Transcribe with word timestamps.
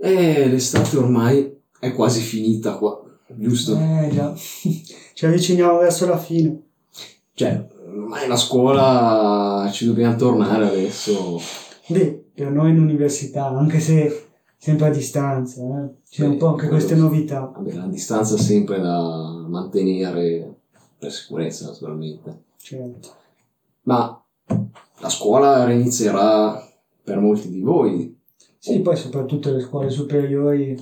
Eh, 0.00 0.48
l'estate 0.48 0.96
ormai 0.96 1.56
è 1.80 1.92
quasi 1.92 2.20
finita 2.20 2.76
qua, 2.76 3.02
giusto? 3.26 3.76
Eh 3.76 4.10
già, 4.12 4.32
ci 5.14 5.26
avviciniamo 5.26 5.78
verso 5.78 6.06
la 6.06 6.18
fine. 6.18 6.62
Cioè, 7.34 7.66
ormai 7.86 8.28
la 8.28 8.36
scuola 8.36 9.68
ci 9.72 9.86
dobbiamo 9.86 10.16
tornare 10.16 10.68
adesso. 10.68 11.40
Beh, 11.88 12.26
per 12.34 12.50
noi 12.50 12.70
in 12.70 12.78
università, 12.78 13.48
anche 13.48 13.80
se 13.80 14.28
sempre 14.56 14.86
a 14.86 14.90
distanza, 14.90 15.62
eh. 15.62 16.02
c'è 16.08 16.24
un 16.24 16.32
Beh, 16.32 16.36
po' 16.36 16.46
anche 16.48 16.68
queste 16.68 16.94
novità. 16.94 17.52
Vabbè, 17.54 17.74
la 17.74 17.86
distanza 17.86 18.36
sempre 18.36 18.80
da 18.80 19.44
mantenere 19.48 20.54
per 20.98 21.12
sicurezza, 21.12 21.66
naturalmente. 21.66 22.42
Certo. 22.60 23.08
Ma 23.82 24.22
la 25.00 25.08
scuola 25.08 25.64
rinizierà 25.64 26.66
per 27.02 27.18
molti 27.18 27.48
di 27.48 27.60
voi. 27.60 28.17
Sì, 28.58 28.80
poi 28.80 28.96
soprattutto 28.96 29.52
le 29.52 29.60
scuole 29.60 29.88
superiori 29.88 30.76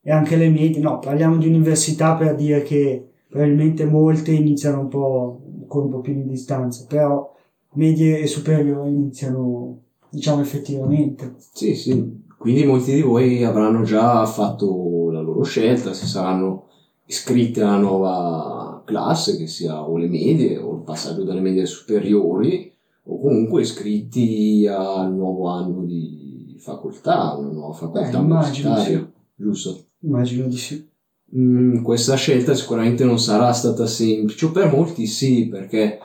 e 0.00 0.10
anche 0.10 0.36
le 0.36 0.48
medie, 0.48 0.80
no, 0.80 0.98
parliamo 0.98 1.36
di 1.36 1.46
università 1.46 2.14
per 2.14 2.34
dire 2.34 2.62
che 2.62 3.08
probabilmente 3.28 3.84
molte 3.84 4.32
iniziano 4.32 4.80
un 4.80 4.88
po' 4.88 5.40
con 5.66 5.84
un 5.84 5.90
po' 5.90 6.00
più 6.00 6.14
di 6.14 6.26
distanza, 6.26 6.86
però 6.88 7.34
medie 7.74 8.20
e 8.20 8.26
superiori 8.26 8.88
iniziano, 8.90 9.80
diciamo, 10.08 10.40
effettivamente. 10.40 11.34
Sì, 11.52 11.74
sì. 11.74 12.24
Quindi 12.38 12.64
molti 12.64 12.94
di 12.94 13.02
voi 13.02 13.42
avranno 13.44 13.82
già 13.82 14.24
fatto 14.26 15.10
la 15.10 15.20
loro 15.20 15.42
scelta, 15.42 15.92
si 15.92 16.06
saranno 16.06 16.68
iscritti 17.06 17.60
alla 17.60 17.78
nuova 17.78 18.82
classe, 18.84 19.36
che 19.36 19.46
sia 19.46 19.82
o 19.82 19.96
le 19.96 20.08
medie 20.08 20.58
o 20.58 20.76
il 20.76 20.82
passaggio 20.82 21.24
dalle 21.24 21.40
medie 21.40 21.66
superiori, 21.66 22.72
o 23.04 23.20
comunque 23.20 23.62
iscritti 23.62 24.66
al 24.66 25.12
nuovo 25.14 25.48
anno 25.48 25.82
di 25.84 26.35
facoltà, 26.58 27.34
una 27.34 27.50
nuova 27.50 27.74
facoltà 27.74 28.18
Beh, 28.18 28.24
immagino, 28.24 28.68
universitaria, 28.68 29.12
giusto? 29.34 29.84
Immagino 30.00 30.46
di 30.46 30.56
sì. 30.56 30.88
Mm, 31.36 31.82
questa 31.82 32.14
scelta 32.14 32.54
sicuramente 32.54 33.04
non 33.04 33.18
sarà 33.18 33.52
stata 33.52 33.86
semplice, 33.86 34.46
o 34.46 34.50
per 34.52 34.70
molti 34.72 35.06
sì, 35.06 35.48
perché 35.48 35.98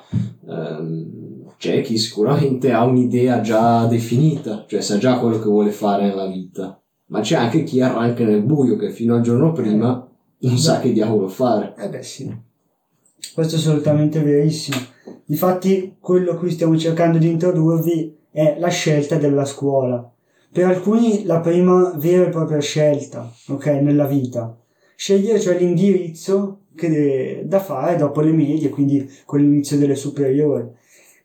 ehm, 0.48 1.46
c'è 1.58 1.82
chi 1.82 1.98
sicuramente 1.98 2.72
ha 2.72 2.84
un'idea 2.84 3.42
già 3.42 3.86
definita, 3.86 4.66
cioè 4.68 4.82
sa 4.82 4.98
già 4.98 5.20
quello 5.20 5.38
che 5.38 5.48
vuole 5.48 5.72
fare 5.72 6.08
nella 6.08 6.26
vita, 6.26 6.82
ma 7.08 7.22
c'è 7.22 7.36
anche 7.36 7.64
chi 7.64 7.82
arranca 7.82 8.24
nel 8.24 8.42
buio 8.42 8.78
che 8.78 8.90
fino 8.90 9.16
al 9.16 9.22
giorno 9.22 9.52
prima 9.52 10.08
non 10.40 10.58
sa 10.58 10.80
che 10.80 10.92
diavolo 10.92 11.28
fare. 11.28 11.76
Eh 11.78 11.90
beh 11.90 12.02
sì, 12.02 12.36
questo 13.36 13.56
è 13.56 13.60
assolutamente 13.60 14.22
verissimo. 14.24 14.78
Difatti 15.24 15.98
quello 16.00 16.38
che 16.40 16.50
stiamo 16.50 16.78
cercando 16.78 17.20
di 17.20 17.30
introdurvi 17.30 18.18
è 18.32 18.58
la 18.60 18.70
scelta 18.70 19.18
della 19.18 19.46
scuola. 19.46 20.12
Per 20.54 20.66
alcuni 20.66 21.24
la 21.24 21.40
prima 21.40 21.94
vera 21.96 22.26
e 22.26 22.30
propria 22.30 22.60
scelta, 22.60 23.32
ok, 23.48 23.68
nella 23.68 24.06
vita. 24.06 24.58
Scegliere 24.96 25.40
cioè 25.40 25.58
l'indirizzo 25.58 26.64
che 26.76 27.44
da 27.46 27.60
fare 27.60 27.96
dopo 27.96 28.20
le 28.20 28.34
medie, 28.34 28.70
quindi 28.70 29.10
con 29.26 29.40
l'inizio 29.40 29.78
delle 29.78 29.96
superiori. 29.96 30.68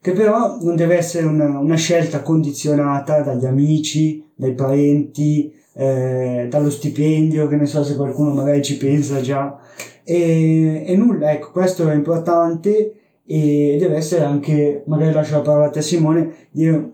Che 0.00 0.12
però 0.12 0.58
non 0.60 0.76
deve 0.76 0.96
essere 0.96 1.26
una, 1.26 1.58
una 1.58 1.74
scelta 1.74 2.22
condizionata 2.22 3.22
dagli 3.22 3.46
amici, 3.46 4.24
dai 4.32 4.54
parenti, 4.54 5.52
eh, 5.74 6.46
dallo 6.48 6.70
stipendio, 6.70 7.48
che 7.48 7.56
ne 7.56 7.66
so 7.66 7.82
se 7.82 7.96
qualcuno 7.96 8.32
magari 8.32 8.62
ci 8.62 8.76
pensa 8.76 9.20
già. 9.20 9.58
E, 10.04 10.84
e 10.86 10.96
nulla, 10.96 11.32
ecco, 11.32 11.50
questo 11.50 11.88
è 11.88 11.94
importante 11.94 13.05
e 13.26 13.76
deve 13.78 13.96
essere 13.96 14.24
anche, 14.24 14.84
magari 14.86 15.12
lascio 15.12 15.34
la 15.34 15.40
parola 15.40 15.66
a 15.66 15.70
te 15.70 15.82
Simone, 15.82 16.48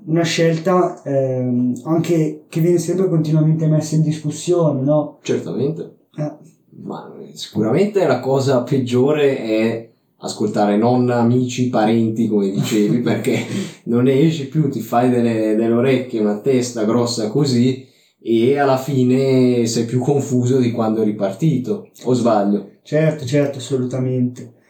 una 0.07 0.23
scelta 0.23 1.03
ehm, 1.05 1.83
anche 1.85 2.45
che 2.49 2.61
viene 2.61 2.79
sempre 2.79 3.09
continuamente 3.09 3.67
messa 3.67 3.97
in 3.97 4.03
discussione, 4.03 4.81
no? 4.81 5.19
Certamente, 5.23 5.97
Eh, 6.17 6.33
ma 6.83 7.13
sicuramente 7.35 8.07
la 8.07 8.21
cosa 8.21 8.63
peggiore 8.63 9.37
è 9.37 9.91
ascoltare 10.25 10.77
nonna, 10.77 11.17
amici, 11.19 11.69
parenti, 11.69 12.29
come 12.29 12.51
dicevi, 12.51 12.99
perché 13.03 13.45
non 13.85 14.05
ne 14.05 14.19
esci 14.19 14.49
più, 14.49 14.71
ti 14.71 14.81
fai 14.81 15.11
delle, 15.11 15.55
delle 15.55 15.75
orecchie, 15.75 16.21
una 16.21 16.39
testa 16.39 16.85
grossa 16.85 17.29
così 17.29 17.87
e 18.23 18.57
alla 18.57 18.79
fine 18.79 19.67
sei 19.67 19.85
più 19.85 20.01
confuso 20.01 20.59
di 20.59 20.71
quando 20.71 21.03
eri 21.03 21.15
partito, 21.15 21.91
o 22.05 22.15
sbaglio? 22.15 22.71
certo, 22.83 23.25
certo, 23.27 23.59
assolutamente. 23.59 24.61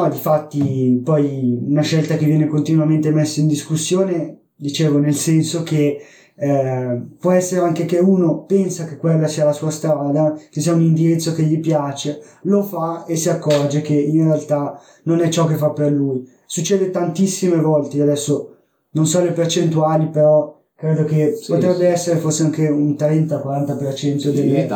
No, 0.00 0.08
difatti 0.08 1.00
poi 1.02 1.58
una 1.66 1.82
scelta 1.82 2.16
che 2.16 2.26
viene 2.26 2.46
continuamente 2.46 3.10
messa 3.10 3.40
in 3.40 3.46
discussione, 3.48 4.38
dicevo, 4.54 4.98
nel 4.98 5.14
senso 5.14 5.62
che 5.62 5.98
eh, 6.38 7.00
può 7.18 7.30
essere 7.30 7.62
anche 7.62 7.86
che 7.86 7.98
uno 7.98 8.44
pensa 8.44 8.84
che 8.84 8.98
quella 8.98 9.26
sia 9.26 9.44
la 9.46 9.52
sua 9.52 9.70
strada, 9.70 10.38
che 10.50 10.60
sia 10.60 10.74
un 10.74 10.82
indirizzo 10.82 11.32
che 11.32 11.44
gli 11.44 11.58
piace, 11.60 12.20
lo 12.42 12.62
fa 12.62 13.06
e 13.06 13.16
si 13.16 13.30
accorge 13.30 13.80
che 13.80 13.94
in 13.94 14.24
realtà 14.24 14.78
non 15.04 15.20
è 15.20 15.28
ciò 15.30 15.46
che 15.46 15.54
fa 15.54 15.70
per 15.70 15.90
lui. 15.92 16.28
Succede 16.44 16.90
tantissime 16.90 17.56
volte, 17.56 18.02
adesso 18.02 18.56
non 18.90 19.06
so 19.06 19.22
le 19.22 19.32
percentuali, 19.32 20.08
però 20.08 20.54
credo 20.76 21.04
che 21.04 21.34
Sì, 21.40 21.52
potrebbe 21.52 21.78
sì. 21.78 21.84
essere 21.84 22.18
forse 22.18 22.42
anche 22.42 22.68
un 22.68 22.94
30-40% 22.98 24.18
Sì, 24.18 24.30
delle, 24.32 24.68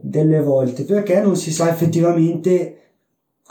delle 0.00 0.40
volte, 0.40 0.84
perché 0.84 1.20
non 1.20 1.36
si 1.36 1.52
sa 1.52 1.68
effettivamente 1.68 2.76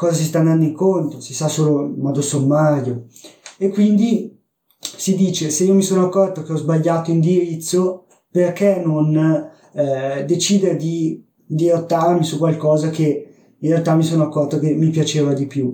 cosa 0.02 0.16
si 0.16 0.24
sta 0.24 0.40
andando 0.40 0.66
incontro, 0.66 1.20
si 1.20 1.36
sa 1.36 1.48
solo 1.48 1.86
in 1.86 2.00
modo 2.00 2.24
sommario. 2.24 3.06
E 3.60 3.70
quindi 3.70 4.36
si 4.80 5.16
dice, 5.16 5.52
se 5.52 5.66
io 5.66 5.76
mi 5.76 5.84
sono 5.84 6.06
accorto 6.06 6.42
che 6.42 6.54
ho 6.54 6.56
sbagliato 6.56 7.12
indirizzo, 7.12 8.08
perché 8.32 8.82
non 8.84 9.16
eh, 9.74 10.26
decidere 10.26 10.76
di 10.76 11.24
dirottarmi 11.46 12.24
su 12.24 12.40
qualcosa 12.40 12.90
che 12.90 13.28
in 13.60 13.70
realtà 13.70 13.94
mi 13.94 14.02
sono 14.02 14.24
accorto 14.24 14.58
che 14.58 14.74
mi 14.74 14.90
piaceva 14.90 15.34
di 15.34 15.46
più. 15.46 15.72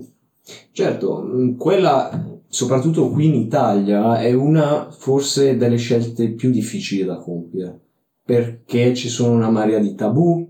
Certo, 0.72 1.22
mh, 1.22 1.56
quella, 1.56 2.40
soprattutto 2.48 3.08
qui 3.08 3.28
in 3.28 3.34
Italia, 3.34 4.20
è 4.20 4.34
una 4.34 4.90
forse 4.90 5.56
delle 5.56 5.78
scelte 5.78 6.32
più 6.32 6.50
difficili 6.50 7.02
da 7.02 7.16
compiere, 7.16 7.80
perché 8.22 8.92
ci 8.94 9.08
sono 9.08 9.34
una 9.34 9.48
marea 9.48 9.78
di 9.78 9.94
tabù, 9.94 10.46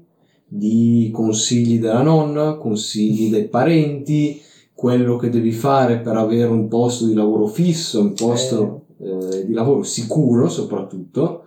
di 0.49 1.11
consigli 1.13 1.79
della 1.79 2.03
nonna, 2.03 2.55
consigli 2.55 3.31
dei 3.31 3.47
parenti, 3.49 4.41
quello 4.73 5.17
che 5.17 5.29
devi 5.29 5.53
fare 5.53 5.99
per 5.99 6.17
avere 6.17 6.49
un 6.49 6.69
posto 6.69 7.07
di 7.07 7.15
lavoro 7.15 7.47
fisso, 7.47 8.01
un 8.01 8.15
posto 8.15 8.87
eh, 9.01 9.45
di 9.45 9.53
lavoro 9.53 9.83
sicuro 9.83 10.49
soprattutto, 10.49 11.43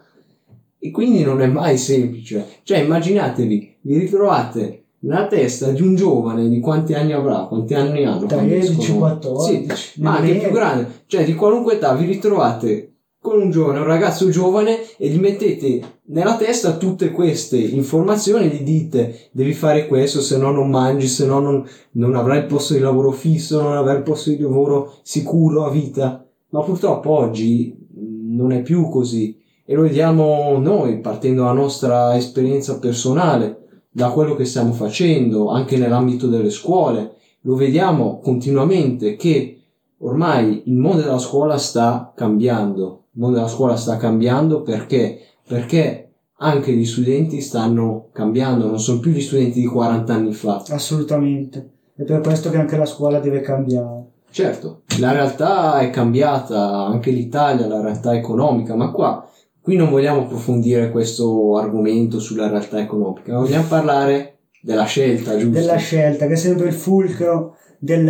e 0.78 0.92
quindi 0.92 1.24
non 1.24 1.42
è 1.42 1.48
mai 1.48 1.78
semplice. 1.78 2.46
Cioè, 2.64 2.80
immaginatevi, 2.80 3.78
vi 3.82 3.98
ritrovate 3.98 4.84
nella 5.00 5.28
testa 5.28 5.72
di 5.72 5.82
un 5.82 5.96
giovane 5.96 6.48
di 6.48 6.60
quanti 6.60 6.94
anni 6.94 7.14
avrà, 7.14 7.46
quanti 7.46 7.74
anni 7.74 8.06
hanno? 8.06 8.26
quando 8.26 8.48
13, 8.48 8.80
escono? 8.80 9.00
14, 9.00 9.76
Sì, 9.76 10.02
ma 10.02 10.18
anche 10.18 10.36
più 10.36 10.52
grande, 10.52 10.88
cioè 11.08 11.26
di 11.26 11.34
qualunque 11.34 11.74
età 11.76 11.94
vi 11.96 12.06
ritrovate 12.06 12.91
con 13.22 13.40
un 13.40 13.52
giovane, 13.52 13.80
un 13.80 13.86
ragazzo 13.86 14.30
giovane 14.30 14.80
e 14.98 15.08
gli 15.08 15.20
mettete 15.20 16.00
nella 16.06 16.36
testa 16.38 16.78
tutte 16.78 17.12
queste 17.12 17.58
informazioni, 17.58 18.48
gli 18.48 18.64
dite 18.64 19.30
devi 19.32 19.54
fare 19.54 19.86
questo, 19.86 20.22
se 20.22 20.38
no 20.38 20.50
non 20.50 20.72
mangi, 20.72 21.08
se 21.08 21.28
no 21.28 21.40
non, 21.40 21.64
non 21.92 22.16
avrai 22.16 22.40
il 22.40 22.46
posto 22.46 22.74
di 22.74 22.80
lavoro 22.80 23.12
fisso, 23.12 23.62
non 23.62 23.78
avrai 23.78 23.98
il 23.98 24.04
posto 24.04 24.32
di 24.32 24.40
lavoro 24.40 24.96
sicuro 25.04 25.66
a 25.66 25.70
vita. 25.70 26.26
Ma 26.50 26.62
purtroppo 26.64 27.12
oggi 27.12 27.78
mh, 27.78 28.36
non 28.36 28.52
è 28.52 28.64
più 28.64 28.90
così 28.90 29.40
e 29.64 29.76
lo 29.76 29.84
vediamo 29.84 30.58
noi 30.58 31.00
partendo 31.00 31.44
dalla 31.44 31.54
nostra 31.54 32.18
esperienza 32.18 32.80
personale, 32.80 33.86
da 33.92 34.10
quello 34.10 34.36
che 34.36 34.46
stiamo 34.46 34.74
facendo 34.74 35.50
anche 35.50 35.78
nell'ambito 35.78 36.28
delle 36.28 36.50
scuole. 36.50 37.18
Lo 37.42 37.56
vediamo 37.56 38.20
continuamente 38.20 39.16
che 39.16 39.62
ormai 40.00 40.64
il 40.66 40.76
mondo 40.76 41.04
della 41.04 41.20
scuola 41.20 41.58
sta 41.58 42.12
cambiando. 42.16 43.01
Il 43.14 43.20
mondo 43.20 43.38
della 43.38 43.50
scuola 43.50 43.76
sta 43.76 43.98
cambiando 43.98 44.62
perché? 44.62 45.20
Perché 45.46 46.12
anche 46.38 46.72
gli 46.72 46.86
studenti 46.86 47.42
stanno 47.42 48.08
cambiando, 48.12 48.68
non 48.68 48.80
sono 48.80 49.00
più 49.00 49.12
gli 49.12 49.22
studenti 49.22 49.60
di 49.60 49.66
40 49.66 50.14
anni 50.14 50.34
fa. 50.34 50.64
Assolutamente. 50.70 51.70
È 51.96 52.04
per 52.04 52.22
questo 52.22 52.50
che 52.50 52.58
anche 52.58 52.78
la 52.78 52.86
scuola 52.86 53.20
deve 53.20 53.42
cambiare. 53.42 54.06
Certo, 54.32 54.84
la 55.00 55.12
realtà 55.12 55.80
è 55.80 55.90
cambiata, 55.90 56.86
anche 56.86 57.12
l'Italia, 57.12 57.68
la 57.68 57.82
realtà 57.82 58.16
economica, 58.16 58.76
ma 58.76 58.92
qua, 58.92 59.28
qui 59.62 59.76
non 59.76 59.90
vogliamo 59.90 60.22
approfondire 60.22 60.90
questo 60.90 61.58
argomento 61.58 62.18
sulla 62.20 62.48
realtà 62.48 62.80
economica, 62.80 63.38
vogliamo 63.38 63.68
parlare 63.68 64.38
della 64.62 64.86
scelta, 64.86 65.36
giusto? 65.36 65.60
della 65.60 65.76
scelta, 65.76 66.28
che 66.28 66.34
è 66.34 66.38
sempre 66.38 66.68
il 66.68 66.74
fulcro 66.74 67.58
del, 67.78 68.10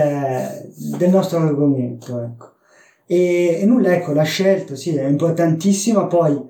del 0.97 1.09
nostro 1.09 1.39
argomento. 1.39 2.21
Ecco. 2.21 2.50
E, 3.11 3.59
e 3.59 3.65
nulla, 3.65 3.93
ecco, 3.93 4.13
la 4.13 4.23
scelta 4.23 4.73
sì, 4.77 4.95
è 4.95 5.05
importantissima, 5.05 6.05
poi 6.05 6.41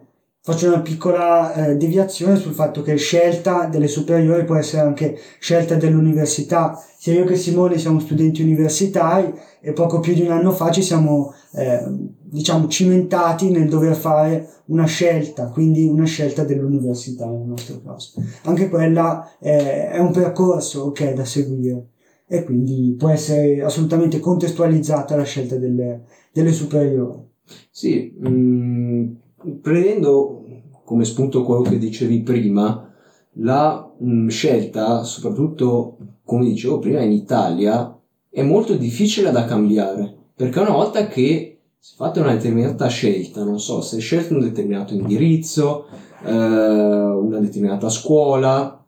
faccio 0.43 0.67
una 0.67 0.81
piccola 0.81 1.55
eh, 1.55 1.75
deviazione 1.75 2.35
sul 2.35 2.53
fatto 2.53 2.83
che 2.83 2.97
scelta 2.97 3.65
delle 3.65 3.87
superiori 3.87 4.45
può 4.45 4.55
essere 4.57 4.83
anche 4.83 5.17
scelta 5.39 5.73
dell'università. 5.73 6.79
Sia 6.99 7.13
io 7.13 7.23
che 7.23 7.35
Simone 7.35 7.79
siamo 7.79 7.99
studenti 7.99 8.43
universitari 8.43 9.33
e 9.59 9.73
poco 9.73 10.01
più 10.01 10.13
di 10.13 10.21
un 10.21 10.29
anno 10.29 10.51
fa 10.51 10.69
ci 10.69 10.83
siamo 10.83 11.33
eh, 11.53 11.83
diciamo 12.21 12.67
cimentati 12.67 13.49
nel 13.49 13.67
dover 13.67 13.95
fare 13.95 14.47
una 14.65 14.85
scelta, 14.85 15.47
quindi 15.47 15.87
una 15.87 16.05
scelta 16.05 16.43
dell'università 16.43 17.25
nel 17.25 17.47
nostro 17.47 17.81
caso. 17.83 18.21
Anche 18.43 18.69
quella 18.69 19.35
è, 19.39 19.89
è 19.93 19.97
un 19.97 20.11
percorso 20.11 20.81
ok 20.81 21.13
da 21.13 21.25
seguire 21.25 21.85
e 22.27 22.45
quindi 22.45 22.95
può 22.97 23.09
essere 23.09 23.61
assolutamente 23.61 24.19
contestualizzata 24.19 25.17
la 25.17 25.23
scelta 25.23 25.57
delle, 25.57 26.03
delle 26.31 26.51
superiori. 26.51 27.19
Sì, 27.69 28.13
mh, 28.17 28.29
mm, 28.29 29.11
prendendo 29.61 30.43
come 30.83 31.05
spunto 31.05 31.43
quello 31.43 31.61
che 31.61 31.77
dicevi 31.77 32.21
prima, 32.21 32.89
la 33.35 33.91
mh, 33.97 34.11
mm, 34.11 34.27
scelta, 34.27 35.03
soprattutto 35.03 35.97
come 36.23 36.45
dicevo 36.45 36.79
prima 36.79 37.01
in 37.01 37.11
Italia, 37.11 37.97
è 38.29 38.41
molto 38.41 38.75
difficile 38.75 39.31
da 39.31 39.45
cambiare, 39.45 40.15
perché 40.35 40.59
una 40.59 40.71
volta 40.71 41.07
che 41.07 41.59
si 41.77 41.93
è 41.93 41.95
fatta 41.97 42.21
una 42.21 42.33
determinata 42.33 42.87
scelta, 42.87 43.43
non 43.43 43.59
so, 43.59 43.81
se 43.81 43.99
scelto 43.99 44.33
un 44.33 44.41
determinato 44.41 44.93
indirizzo, 44.93 45.87
eh, 46.23 46.31
una 46.31 47.39
determinata 47.39 47.89
scuola, 47.89 48.81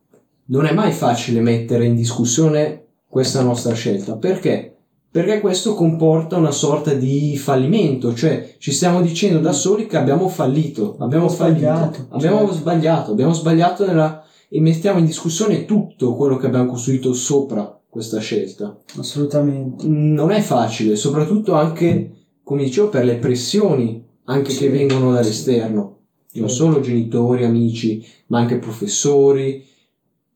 non 0.45 0.65
è 0.65 0.73
mai 0.73 0.91
facile 0.91 1.41
mettere 1.41 1.85
in 1.85 1.95
discussione 1.95 2.85
questa 3.07 3.41
nostra 3.41 3.73
scelta. 3.73 4.15
Perché? 4.17 4.72
Perché 5.13 5.41
questo 5.41 5.75
comporta 5.75 6.37
una 6.37 6.49
sorta 6.49 6.91
di 6.95 7.37
fallimento, 7.37 8.15
cioè 8.15 8.55
ci 8.57 8.71
stiamo 8.71 8.99
dicendo 8.99 9.37
da 9.37 9.51
soli 9.51 9.85
che 9.85 9.95
abbiamo 9.95 10.27
fallito, 10.27 10.95
abbiamo 10.97 11.29
fallito, 11.29 11.59
sbagliato, 11.59 12.07
abbiamo 12.09 12.37
certo. 12.39 12.53
sbagliato, 12.53 13.11
abbiamo 13.11 13.33
sbagliato 13.33 13.85
nella... 13.85 14.25
e 14.49 14.59
mettiamo 14.59 14.97
in 14.97 15.05
discussione 15.05 15.65
tutto 15.65 16.15
quello 16.15 16.37
che 16.37 16.47
abbiamo 16.47 16.71
costruito 16.71 17.13
sopra 17.13 17.79
questa 17.87 18.19
scelta. 18.19 18.75
Assolutamente. 18.97 19.85
Non 19.85 20.31
è 20.31 20.41
facile, 20.41 20.95
soprattutto 20.95 21.53
anche, 21.53 22.11
come 22.41 22.63
dicevo, 22.63 22.89
per 22.89 23.05
le 23.05 23.17
pressioni 23.17 24.03
anche 24.23 24.49
sì. 24.49 24.61
che 24.61 24.69
vengono 24.69 25.11
dall'esterno, 25.11 25.99
sì. 26.25 26.39
non 26.39 26.49
solo 26.49 26.79
genitori, 26.79 27.45
amici, 27.45 28.03
ma 28.29 28.39
anche 28.39 28.57
professori, 28.57 29.63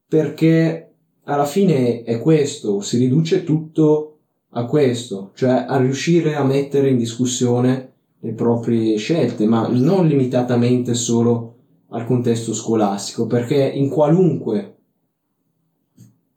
perché 0.07 0.93
alla 1.23 1.45
fine 1.45 2.03
è 2.03 2.19
questo, 2.19 2.79
si 2.81 2.99
riduce 2.99 3.43
tutto 3.43 4.16
a 4.57 4.65
questo, 4.65 5.31
cioè 5.35 5.65
a 5.67 5.77
riuscire 5.77 6.35
a 6.35 6.43
mettere 6.43 6.89
in 6.89 6.97
discussione 6.97 7.91
le 8.19 8.33
proprie 8.33 8.97
scelte, 8.97 9.45
ma 9.45 9.67
non 9.67 10.07
limitatamente 10.07 10.95
solo 10.95 11.53
al 11.89 12.05
contesto 12.05 12.53
scolastico, 12.53 13.27
perché 13.27 13.63
in 13.63 13.89
qualunque 13.89 14.75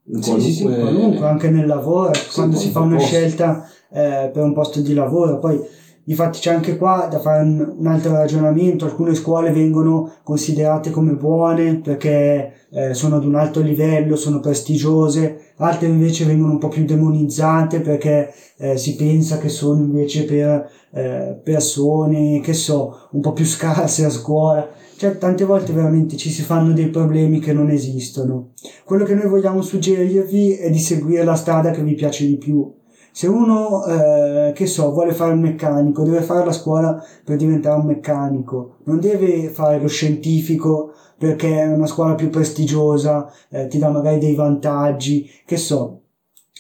in 0.05 0.21
qualunque, 0.21 0.51
sì, 0.51 0.53
sì, 0.53 0.65
qualunque 0.65 1.27
anche 1.27 1.49
nel 1.49 1.67
lavoro, 1.67 2.13
quando 2.35 2.57
si 2.57 2.69
fa 2.71 2.81
una 2.81 2.97
posto. 2.97 3.09
scelta 3.09 3.69
eh, 3.91 4.31
per 4.33 4.43
un 4.43 4.53
posto 4.53 4.81
di 4.81 4.93
lavoro, 4.93 5.39
poi 5.39 5.59
Infatti 6.05 6.41
c'è 6.41 6.53
anche 6.53 6.77
qua 6.77 7.07
da 7.11 7.21
fare 7.21 7.43
un, 7.43 7.75
un, 7.79 7.87
altro 7.87 8.13
ragionamento, 8.13 8.85
alcune 8.85 9.15
scuole 9.15 9.53
vengono 9.53 10.13
considerate 10.23 10.91
come 10.91 11.13
buone 11.13 11.77
perché 11.77 12.53
eh, 12.71 12.95
sono 12.95 13.17
ad 13.17 13.25
un 13.25 13.35
alto 13.35 13.61
livello, 13.61 14.17
sono 14.17 14.41
prestigiose, 14.41 15.53
altre 15.57 15.89
invece 15.89 16.25
vengono 16.25 16.53
un 16.53 16.59
po' 16.59 16.69
più 16.69 16.85
demonizzate 16.85 17.81
perché 17.81 18.33
eh, 18.57 18.77
si 18.77 18.97
pensa 18.97 19.39
che 19.39 19.49
sono 19.49 19.83
invece 19.83 20.25
per 20.25 20.69
eh, 20.93 21.41
persone, 21.45 22.41
che 22.41 22.55
so, 22.55 23.09
un 23.13 23.21
po' 23.21 23.33
più 23.33 23.45
scarse 23.45 24.05
a 24.05 24.11
scuola. 24.11 24.69
Cioè, 24.97 25.17
tante 25.17 25.45
volte 25.45 25.73
veramente 25.73 26.17
ci 26.17 26.29
si 26.29 26.43
fanno 26.43 26.73
dei 26.73 26.89
problemi 26.89 27.39
che 27.39 27.53
non 27.53 27.71
esistono. 27.71 28.51
Quello 28.85 29.05
che 29.05 29.15
noi 29.15 29.29
vogliamo 29.29 29.63
suggerirvi 29.63 30.57
è 30.57 30.71
di 30.71 30.79
seguire 30.79 31.25
la 31.25 31.37
strada 31.37 31.71
che 31.71 31.83
vi 31.83 31.95
piace 31.95 32.27
di 32.27 32.37
più 32.37 32.71
se 33.13 33.27
uno, 33.27 33.85
eh, 33.87 34.53
che 34.55 34.67
so, 34.67 34.93
vuole 34.93 35.13
fare 35.13 35.33
il 35.33 35.39
meccanico, 35.39 36.03
deve 36.03 36.23
fare 36.23 36.45
la 36.45 36.53
scuola 36.53 37.03
per 37.25 37.37
diventare 37.37 37.81
un 37.81 37.87
meccanico, 37.87 38.77
non 38.85 39.01
deve 39.01 39.49
fare 39.49 39.81
lo 39.81 39.89
scientifico 39.89 40.93
perché 41.19 41.61
è 41.61 41.67
una 41.67 41.87
scuola 41.87 42.15
più 42.15 42.31
prestigiosa, 42.31 43.31
eh, 43.51 43.67
ti 43.67 43.79
dà 43.79 43.91
magari 43.91 44.19
dei 44.19 44.35
vantaggi, 44.35 45.31
che 45.45 45.57
so, 45.57 46.01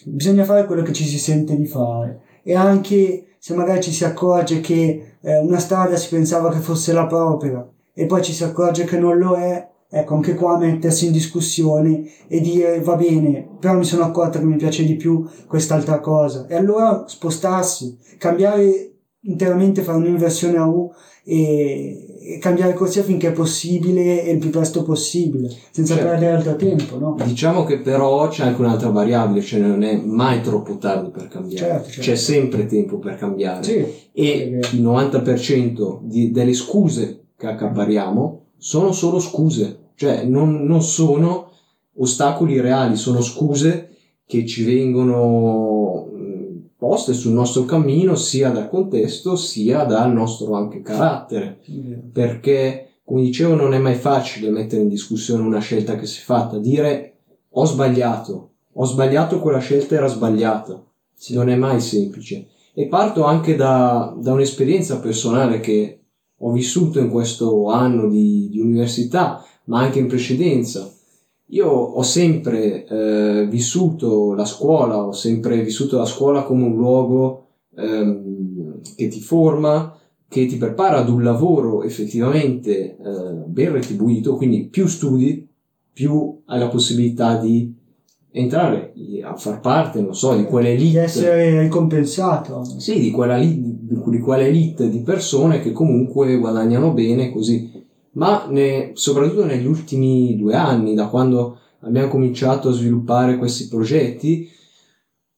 bisogna 0.05 0.45
fare 0.45 0.67
quello 0.67 0.83
che 0.83 0.93
ci 0.93 1.05
si 1.05 1.19
sente 1.19 1.57
di 1.57 1.67
fare. 1.67 2.23
E 2.43 2.55
anche 2.55 3.37
se 3.39 3.55
magari 3.55 3.81
ci 3.81 3.93
si 3.93 4.05
accorge 4.05 4.61
che 4.61 5.17
eh, 5.21 5.39
una 5.39 5.59
strada 5.59 5.97
si 5.97 6.09
pensava 6.11 6.51
che 6.51 6.59
fosse 6.59 6.93
la 6.93 7.07
propria 7.07 7.67
e 7.95 8.07
poi 8.07 8.23
ci 8.23 8.33
si 8.33 8.45
accorge 8.45 8.85
che 8.85 8.99
non 8.99 9.17
lo 9.17 9.35
è, 9.35 9.70
Ecco, 9.93 10.15
anche 10.15 10.35
qua 10.35 10.57
mettersi 10.57 11.07
in 11.07 11.13
discussione 11.13 12.09
e 12.29 12.41
dire 12.41 12.81
va 12.81 12.95
bene, 12.95 13.49
però 13.59 13.75
mi 13.75 13.85
sono 13.85 14.05
accorta 14.05 14.39
che 14.39 14.45
mi 14.45 14.55
piace 14.55 14.85
di 14.85 14.95
più 14.95 15.27
quest'altra 15.49 15.99
cosa. 15.99 16.47
E 16.47 16.55
allora 16.55 17.05
spostarsi, 17.09 17.99
cambiare 18.17 18.93
interamente, 19.23 19.83
fare 19.83 19.99
un'inversione 19.99 20.59
a 20.59 20.67
U 20.67 20.93
e, 21.25 22.35
e 22.35 22.39
cambiare 22.39 22.73
corsia 22.73 23.03
finché 23.03 23.29
è 23.29 23.33
possibile 23.33 24.23
e 24.23 24.31
il 24.31 24.39
più 24.39 24.51
presto 24.51 24.85
possibile, 24.85 25.51
senza 25.73 25.95
certo. 25.95 26.09
perdere 26.09 26.37
altro 26.37 26.55
tempo. 26.55 26.97
No? 26.97 27.17
Diciamo 27.25 27.65
che 27.65 27.81
però 27.81 28.29
c'è 28.29 28.45
anche 28.45 28.61
un'altra 28.61 28.91
variabile, 28.91 29.43
cioè 29.43 29.59
non 29.59 29.83
è 29.83 29.97
mai 29.97 30.41
troppo 30.41 30.79
tardi 30.79 31.11
per 31.11 31.27
cambiare, 31.27 31.67
certo, 31.67 31.89
certo. 31.89 32.01
c'è 32.01 32.15
sempre 32.15 32.67
tempo 32.67 32.99
per 32.99 33.17
cambiare 33.17 33.65
sì, 33.65 33.85
e 34.13 34.61
il 34.73 34.83
90% 34.83 35.99
di, 36.03 36.31
delle 36.31 36.55
scuse 36.55 37.25
che 37.37 37.49
accapariamo 37.49 38.40
sono 38.61 38.93
solo 38.93 39.19
scuse 39.19 39.81
cioè 40.01 40.25
non, 40.25 40.65
non 40.65 40.81
sono 40.83 41.51
ostacoli 41.99 42.59
reali, 42.59 42.97
sono 42.97 43.21
scuse 43.21 43.91
che 44.25 44.47
ci 44.47 44.65
vengono 44.65 46.09
poste 46.79 47.13
sul 47.13 47.33
nostro 47.33 47.67
cammino 47.67 48.15
sia 48.15 48.49
dal 48.49 48.71
contesto 48.71 49.37
sia 49.37 49.85
dal 49.85 50.11
nostro 50.11 50.55
anche 50.55 50.81
carattere. 50.81 51.59
Perché, 52.15 52.93
come 53.05 53.21
dicevo, 53.21 53.55
non 53.55 53.75
è 53.75 53.79
mai 53.79 53.97
facile 53.97 54.49
mettere 54.49 54.81
in 54.81 54.89
discussione 54.89 55.43
una 55.43 55.61
scelta 55.61 55.97
che 55.97 56.07
si 56.07 56.21
è 56.21 56.25
fatta, 56.25 56.57
dire 56.57 57.17
ho 57.51 57.67
sbagliato, 57.67 58.53
ho 58.73 58.85
sbagliato 58.87 59.39
quella 59.39 59.59
scelta 59.59 59.97
era 59.97 60.07
sbagliata. 60.07 60.83
Non 61.29 61.51
è 61.51 61.57
mai 61.57 61.83
semplice. 61.83 62.47
E 62.73 62.87
parto 62.87 63.25
anche 63.25 63.55
da, 63.55 64.17
da 64.17 64.33
un'esperienza 64.33 64.99
personale 64.99 65.61
che 65.61 66.00
ho 66.43 66.53
vissuto 66.53 66.99
in 66.99 67.11
questo 67.11 67.67
anno 67.69 68.09
di, 68.09 68.49
di 68.51 68.61
università 68.61 69.45
ma 69.65 69.81
anche 69.81 69.99
in 69.99 70.07
precedenza. 70.07 70.93
Io 71.53 71.69
ho 71.69 72.03
sempre 72.03 72.87
eh, 72.87 73.47
vissuto 73.49 74.35
la 74.35 74.45
scuola, 74.45 75.05
ho 75.05 75.13
sempre 75.13 75.63
vissuto 75.63 75.99
la 75.99 76.05
scuola 76.05 76.43
come 76.45 76.65
un 76.65 76.77
luogo 76.77 77.47
ehm, 77.77 78.81
che 78.95 79.09
ti 79.09 79.21
forma, 79.21 79.97
che 80.29 80.47
ti 80.47 80.57
prepara 80.57 80.99
ad 80.99 81.09
un 81.09 81.23
lavoro 81.23 81.83
effettivamente 81.83 82.97
eh, 82.97 82.97
ben 83.47 83.73
retribuito, 83.73 84.37
quindi 84.37 84.69
più 84.69 84.87
studi, 84.87 85.49
più 85.93 86.41
hai 86.47 86.59
la 86.61 86.69
possibilità 86.69 87.37
di 87.37 87.75
entrare 88.33 88.93
a 89.25 89.37
far 89.37 89.61
parte, 89.61 90.01
non 90.01 90.15
so, 90.15 90.37
di 90.37 90.45
quell'elite. 90.45 90.91
Di 90.91 90.97
essere 90.97 91.61
ricompensato. 91.63 92.65
Sì, 92.65 93.01
di 93.01 93.11
quella, 93.11 93.39
di, 93.39 93.61
di 93.61 94.19
quella 94.19 94.45
elite 94.45 94.89
di 94.89 95.01
persone 95.01 95.61
che 95.61 95.73
comunque 95.73 96.37
guadagnano 96.37 96.93
bene 96.93 97.33
così 97.33 97.81
ma 98.13 98.47
ne, 98.49 98.91
soprattutto 98.95 99.45
negli 99.45 99.67
ultimi 99.67 100.37
due 100.37 100.55
anni, 100.55 100.95
da 100.95 101.07
quando 101.07 101.59
abbiamo 101.81 102.09
cominciato 102.09 102.69
a 102.69 102.73
sviluppare 102.73 103.37
questi 103.37 103.69
progetti, 103.69 104.49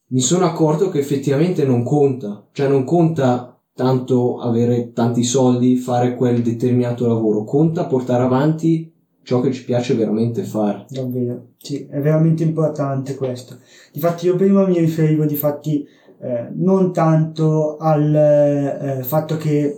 mi 0.08 0.20
sono 0.20 0.44
accorto 0.44 0.88
che 0.88 0.98
effettivamente 0.98 1.64
non 1.64 1.82
conta, 1.82 2.46
cioè 2.52 2.68
non 2.68 2.84
conta 2.84 3.58
tanto 3.74 4.38
avere 4.38 4.92
tanti 4.92 5.24
soldi, 5.24 5.76
fare 5.76 6.14
quel 6.14 6.42
determinato 6.42 7.06
lavoro, 7.06 7.44
conta 7.44 7.86
portare 7.86 8.22
avanti 8.22 8.91
ciò 9.22 9.40
che 9.40 9.52
ci 9.52 9.64
piace 9.64 9.94
veramente 9.94 10.42
fare. 10.42 10.86
Davvero, 10.88 11.48
sì, 11.58 11.86
è 11.88 12.00
veramente 12.00 12.42
importante 12.42 13.14
questo. 13.14 13.58
Difatti 13.92 14.26
io 14.26 14.36
prima 14.36 14.66
mi 14.66 14.78
riferivo 14.78 15.24
difatti 15.24 15.86
eh, 16.20 16.48
non 16.54 16.92
tanto 16.92 17.76
al 17.78 18.14
eh, 18.14 19.02
fatto 19.02 19.36
che 19.36 19.76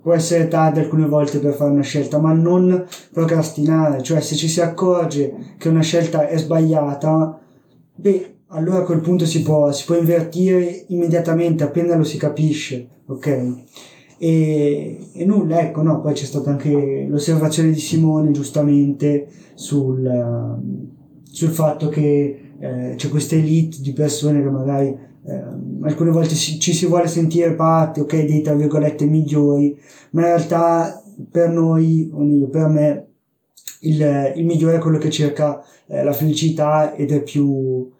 può 0.00 0.14
essere 0.14 0.46
tardi 0.46 0.78
alcune 0.78 1.06
volte 1.06 1.40
per 1.40 1.54
fare 1.54 1.72
una 1.72 1.82
scelta, 1.82 2.18
ma 2.18 2.32
non 2.32 2.86
procrastinare, 3.12 4.02
cioè 4.02 4.20
se 4.20 4.36
ci 4.36 4.46
si 4.46 4.60
accorge 4.60 5.34
che 5.58 5.68
una 5.68 5.82
scelta 5.82 6.28
è 6.28 6.38
sbagliata, 6.38 7.40
beh, 7.94 8.34
allora 8.50 8.78
a 8.78 8.82
quel 8.84 9.00
punto 9.00 9.26
si 9.26 9.42
può, 9.42 9.72
si 9.72 9.84
può 9.84 9.96
invertire 9.96 10.84
immediatamente 10.88 11.64
appena 11.64 11.96
lo 11.96 12.04
si 12.04 12.18
capisce, 12.18 12.88
ok? 13.06 13.54
E, 14.18 14.98
e, 15.12 15.24
nulla, 15.24 15.60
ecco, 15.60 15.82
no, 15.82 16.00
poi 16.00 16.14
c'è 16.14 16.24
stata 16.24 16.50
anche 16.50 17.06
l'osservazione 17.08 17.70
di 17.70 17.78
Simone 17.78 18.30
giustamente 18.30 19.28
sul, 19.54 20.58
sul 21.22 21.50
fatto 21.50 21.88
che 21.88 22.52
eh, 22.58 22.94
c'è 22.96 23.08
questa 23.08 23.34
elite 23.34 23.78
di 23.80 23.92
persone 23.92 24.42
che 24.42 24.50
magari 24.50 24.88
eh, 24.88 25.42
alcune 25.82 26.10
volte 26.10 26.34
si, 26.34 26.58
ci 26.58 26.72
si 26.72 26.86
vuole 26.86 27.08
sentire 27.08 27.54
parte, 27.54 28.00
ok, 28.00 28.24
dei 28.24 28.42
tra 28.42 28.54
virgolette 28.54 29.04
migliori, 29.04 29.78
ma 30.10 30.22
in 30.22 30.26
realtà 30.28 31.02
per 31.30 31.50
noi, 31.50 32.10
o 32.12 32.22
meglio 32.22 32.48
per 32.48 32.68
me, 32.68 33.06
il, 33.80 34.32
il 34.36 34.44
migliore 34.44 34.76
è 34.76 34.80
quello 34.80 34.98
che 34.98 35.10
cerca 35.10 35.62
eh, 35.86 36.02
la 36.02 36.12
felicità 36.12 36.94
ed 36.94 37.12
è 37.12 37.22
più, 37.22 37.90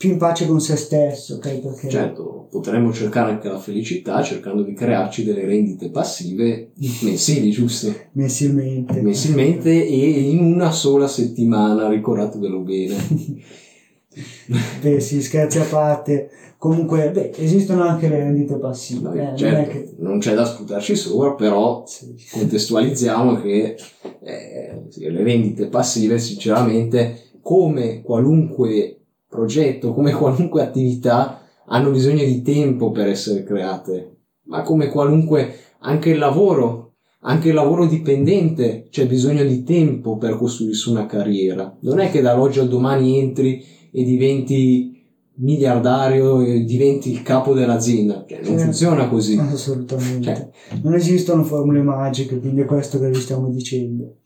più 0.00 0.12
in 0.12 0.16
pace 0.16 0.46
con 0.46 0.62
se 0.62 0.76
stesso, 0.76 1.34
ok? 1.34 1.58
Perché... 1.58 1.90
Certo, 1.90 2.46
potremmo 2.50 2.90
cercare 2.90 3.32
anche 3.32 3.50
la 3.50 3.58
felicità 3.58 4.22
cercando 4.22 4.62
di 4.62 4.72
crearci 4.72 5.24
delle 5.24 5.44
rendite 5.44 5.90
passive 5.90 6.70
mensili, 7.02 7.50
giusto? 7.50 7.94
Mensilmente. 8.12 9.02
Mensilmente 9.02 9.68
e 9.70 10.20
in 10.20 10.38
una 10.38 10.70
sola 10.70 11.06
settimana, 11.06 11.86
ricordatevelo 11.90 12.60
bene. 12.60 12.96
beh, 14.80 15.00
sì, 15.00 15.20
scherzi 15.20 15.58
a 15.58 15.64
parte. 15.64 16.30
Comunque, 16.56 17.10
beh, 17.10 17.32
esistono 17.36 17.82
anche 17.82 18.08
le 18.08 18.20
rendite 18.20 18.56
passive. 18.56 19.02
Vabbè, 19.02 19.18
eh, 19.18 19.24
non, 19.24 19.36
certo, 19.36 19.60
è 19.60 19.68
che... 19.70 19.94
non 19.98 20.18
c'è 20.18 20.32
da 20.32 20.46
sputarci 20.46 20.96
sopra, 20.96 21.34
però 21.34 21.84
sì. 21.86 22.16
contestualizziamo 22.32 23.38
che 23.42 23.76
eh, 24.22 24.80
le 24.94 25.22
rendite 25.22 25.66
passive, 25.66 26.18
sinceramente, 26.18 27.32
come 27.42 28.00
qualunque 28.00 28.99
progetto, 29.30 29.94
come 29.94 30.12
qualunque 30.12 30.60
attività, 30.62 31.40
hanno 31.66 31.90
bisogno 31.90 32.24
di 32.24 32.42
tempo 32.42 32.90
per 32.90 33.06
essere 33.06 33.44
create. 33.44 34.16
Ma 34.46 34.62
come 34.62 34.88
qualunque, 34.88 35.54
anche 35.78 36.10
il 36.10 36.18
lavoro, 36.18 36.94
anche 37.20 37.48
il 37.48 37.54
lavoro 37.54 37.86
dipendente, 37.86 38.88
c'è 38.90 39.06
bisogno 39.06 39.44
di 39.44 39.62
tempo 39.62 40.16
per 40.16 40.36
costruirsi 40.36 40.90
una 40.90 41.06
carriera. 41.06 41.76
Non 41.82 42.00
è 42.00 42.10
che 42.10 42.20
dall'oggi 42.20 42.58
al 42.58 42.68
domani 42.68 43.20
entri 43.20 43.64
e 43.92 44.02
diventi 44.02 44.98
miliardario 45.36 46.40
e 46.42 46.64
diventi 46.64 47.12
il 47.12 47.22
capo 47.22 47.54
dell'azienda. 47.54 48.24
Cioè, 48.28 48.38
non 48.38 48.46
Certo. 48.46 48.62
funziona 48.64 49.08
così. 49.08 49.38
Assolutamente. 49.38 50.22
Cioè. 50.68 50.80
Non 50.82 50.94
esistono 50.94 51.44
formule 51.44 51.82
magiche, 51.82 52.40
quindi 52.40 52.62
è 52.62 52.64
questo 52.64 52.98
che 52.98 53.08
vi 53.08 53.20
stiamo 53.20 53.48
dicendo. 53.48 54.16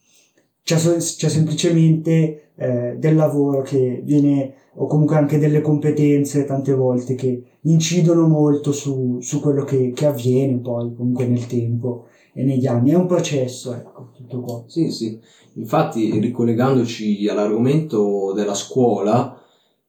C'è, 0.64 0.76
c'è 0.76 1.28
semplicemente 1.28 2.52
eh, 2.56 2.96
del 2.98 3.14
lavoro 3.16 3.60
che 3.60 4.00
viene, 4.02 4.54
o 4.76 4.86
comunque 4.86 5.16
anche 5.16 5.38
delle 5.38 5.60
competenze 5.60 6.46
tante 6.46 6.72
volte 6.72 7.14
che 7.14 7.42
incidono 7.62 8.26
molto 8.26 8.72
su, 8.72 9.18
su 9.20 9.40
quello 9.40 9.64
che, 9.64 9.92
che 9.94 10.06
avviene 10.06 10.58
poi 10.58 10.94
comunque 10.94 11.26
nel 11.26 11.46
tempo 11.46 12.06
e 12.32 12.44
negli 12.44 12.66
anni. 12.66 12.92
È 12.92 12.96
un 12.96 13.06
processo, 13.06 13.74
ecco, 13.74 14.10
tutto 14.16 14.40
qua. 14.40 14.64
Sì, 14.66 14.90
sì. 14.90 15.20
Infatti, 15.56 16.18
ricollegandoci 16.18 17.28
all'argomento 17.28 18.32
della 18.34 18.54
scuola, 18.54 19.38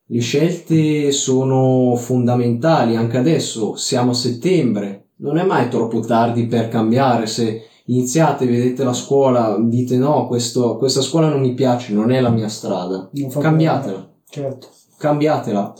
le 0.08 0.20
scelte 0.20 1.12
sono 1.12 1.96
fondamentali. 1.96 2.98
Anche 2.98 3.18
adesso 3.18 3.76
siamo 3.78 4.12
a 4.12 4.14
settembre, 4.14 5.12
non 5.18 5.38
è 5.38 5.46
mai 5.46 5.70
troppo 5.70 6.02
tardi 6.02 6.46
per 6.48 6.68
cambiare. 6.68 7.28
Se 7.28 7.62
iniziate, 7.86 8.46
vedete 8.46 8.84
la 8.84 8.94
scuola, 8.94 9.58
dite 9.62 9.98
no, 9.98 10.28
questo- 10.28 10.78
questa 10.78 11.02
scuola 11.02 11.30
non 11.30 11.42
mi 11.42 11.54
piace, 11.54 11.94
non 11.94 12.12
è 12.12 12.20
la 12.22 12.30
mia 12.30 12.48
strada. 12.50 13.10
Cambiatela. 13.42 14.10
Certo. 14.30 14.68
cambiatela. 14.98 15.74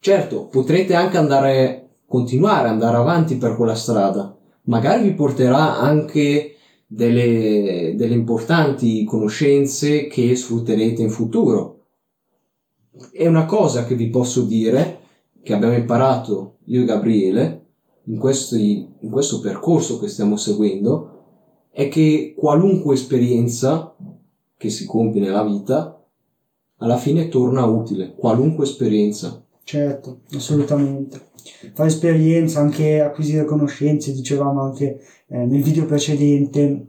Certo, 0.00 0.46
potrete 0.46 0.94
anche 0.94 1.16
andare, 1.16 1.88
continuare 2.06 2.68
andare 2.68 2.96
avanti 2.96 3.36
per 3.36 3.56
quella 3.56 3.74
strada. 3.74 4.36
Magari 4.64 5.02
vi 5.04 5.14
porterà 5.14 5.78
anche 5.78 6.56
delle, 6.86 7.94
delle 7.96 8.14
importanti 8.14 9.04
conoscenze 9.04 10.06
che 10.06 10.34
sfrutterete 10.36 11.02
in 11.02 11.10
futuro. 11.10 11.74
È 13.12 13.26
una 13.26 13.44
cosa 13.46 13.84
che 13.84 13.94
vi 13.94 14.08
posso 14.08 14.42
dire, 14.42 15.00
che 15.42 15.54
abbiamo 15.54 15.74
imparato 15.74 16.58
io 16.66 16.82
e 16.82 16.84
Gabriele, 16.84 17.66
in, 18.04 18.18
questi- 18.18 18.86
in 19.00 19.10
questo 19.10 19.40
percorso 19.40 19.98
che 19.98 20.08
stiamo 20.08 20.36
seguendo, 20.36 21.17
è 21.78 21.88
che 21.88 22.34
qualunque 22.36 22.94
esperienza 22.94 23.94
che 24.56 24.68
si 24.68 24.84
compie 24.84 25.20
nella 25.20 25.44
vita, 25.44 26.04
alla 26.78 26.96
fine 26.96 27.28
torna 27.28 27.64
utile, 27.66 28.16
qualunque 28.16 28.64
esperienza. 28.64 29.40
Certo, 29.62 30.22
assolutamente. 30.34 31.28
Fare 31.72 31.88
esperienza, 31.88 32.58
anche 32.58 33.00
acquisire 33.00 33.44
conoscenze, 33.44 34.12
dicevamo 34.12 34.60
anche 34.60 35.00
eh, 35.28 35.46
nel 35.46 35.62
video 35.62 35.86
precedente, 35.86 36.86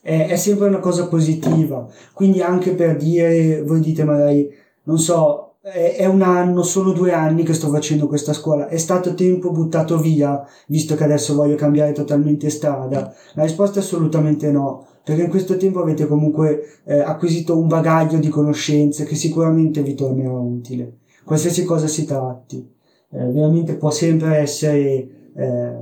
è, 0.00 0.26
è 0.30 0.36
sempre 0.36 0.66
una 0.66 0.80
cosa 0.80 1.06
positiva. 1.06 1.88
Quindi 2.12 2.40
anche 2.40 2.72
per 2.72 2.96
dire, 2.96 3.62
voi 3.62 3.78
dite 3.78 4.02
magari, 4.02 4.52
non 4.82 4.98
so, 4.98 5.41
è, 5.62 5.96
è 5.96 6.06
un 6.06 6.22
anno, 6.22 6.62
sono 6.62 6.92
due 6.92 7.12
anni 7.12 7.44
che 7.44 7.54
sto 7.54 7.68
facendo 7.68 8.06
questa 8.08 8.32
scuola, 8.32 8.68
è 8.68 8.76
stato 8.76 9.14
tempo 9.14 9.50
buttato 9.50 9.98
via, 9.98 10.44
visto 10.66 10.94
che 10.94 11.04
adesso 11.04 11.34
voglio 11.34 11.54
cambiare 11.54 11.92
totalmente 11.92 12.50
strada? 12.50 13.14
La 13.34 13.44
risposta 13.44 13.78
è 13.78 13.82
assolutamente 13.82 14.50
no, 14.50 14.86
perché 15.04 15.22
in 15.22 15.30
questo 15.30 15.56
tempo 15.56 15.80
avete 15.80 16.06
comunque 16.06 16.82
eh, 16.84 16.98
acquisito 16.98 17.58
un 17.58 17.68
bagaglio 17.68 18.18
di 18.18 18.28
conoscenze 18.28 19.04
che 19.04 19.14
sicuramente 19.14 19.82
vi 19.82 19.94
tornerà 19.94 20.32
utile 20.32 20.96
qualsiasi 21.24 21.64
cosa 21.64 21.86
si 21.86 22.04
tratti, 22.04 22.56
eh, 23.10 23.24
veramente 23.26 23.76
può 23.76 23.90
sempre 23.90 24.36
essere 24.36 25.30
eh, 25.34 25.76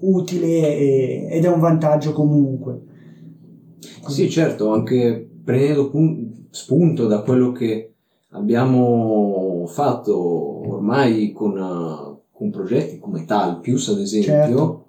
utile 0.00 0.76
e- 0.76 1.28
ed 1.30 1.44
è 1.44 1.48
un 1.48 1.60
vantaggio 1.60 2.12
comunque. 2.12 2.80
Sì, 4.06 4.28
certo, 4.28 4.70
anche 4.70 5.28
prendendo 5.42 5.90
pun- 5.90 6.46
spunto 6.50 7.06
da 7.06 7.22
quello 7.22 7.52
che 7.52 7.93
abbiamo 8.34 9.64
fatto 9.66 10.70
ormai 10.72 11.32
con, 11.32 11.56
eh, 11.56 12.22
con 12.32 12.50
progetti 12.50 12.98
come 12.98 13.24
Talpius, 13.24 13.88
ad 13.88 14.00
esempio, 14.00 14.32
Certo. 14.32 14.84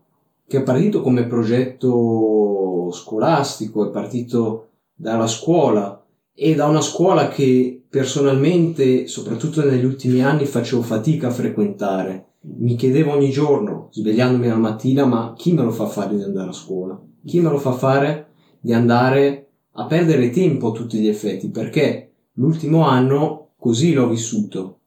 che 0.48 0.58
è 0.58 0.64
partito 0.64 1.02
come 1.02 1.26
progetto 1.26 2.90
scolastico, 2.92 3.88
è 3.88 3.92
partito 3.92 4.68
dalla 4.94 5.28
scuola 5.28 6.04
e 6.34 6.56
da 6.56 6.66
una 6.68 6.82
scuola 6.82 7.28
che 7.30 7.84
personalmente, 7.90 9.08
soprattutto 9.08 9.64
negli 9.64 9.86
ultimi 9.86 10.24
anni, 10.24 10.46
facevo 10.46 10.82
fatica 10.82 11.28
a 11.28 11.32
frequentare. 11.32 12.26
Mi 12.58 12.76
chiedevo 12.76 13.14
ogni 13.14 13.30
giorno, 13.32 13.88
svegliandomi 13.92 14.48
la 14.48 14.56
mattina, 14.56 15.06
ma 15.06 15.34
chi 15.36 15.54
me 15.54 15.64
lo 15.64 15.72
fa 15.72 15.86
fare 15.88 16.16
di 16.16 16.22
andare 16.22 16.50
a 16.50 16.54
scuola? 16.54 17.00
Chi 17.26 17.40
me 17.40 17.50
lo 17.50 17.58
fa 17.58 17.72
fare 17.72 18.28
di 18.60 18.74
andare 18.74 19.48
a 19.78 19.86
perdere 19.86 20.30
tempo 20.30 20.68
a 20.68 20.72
tutti 20.72 21.00
gli 21.00 21.08
effetti? 21.08 21.50
Perché 21.50 22.12
l'ultimo 22.36 22.86
anno 22.88 23.50
così 23.58 23.94
l'ho 23.94 24.08
vissuto. 24.08 24.80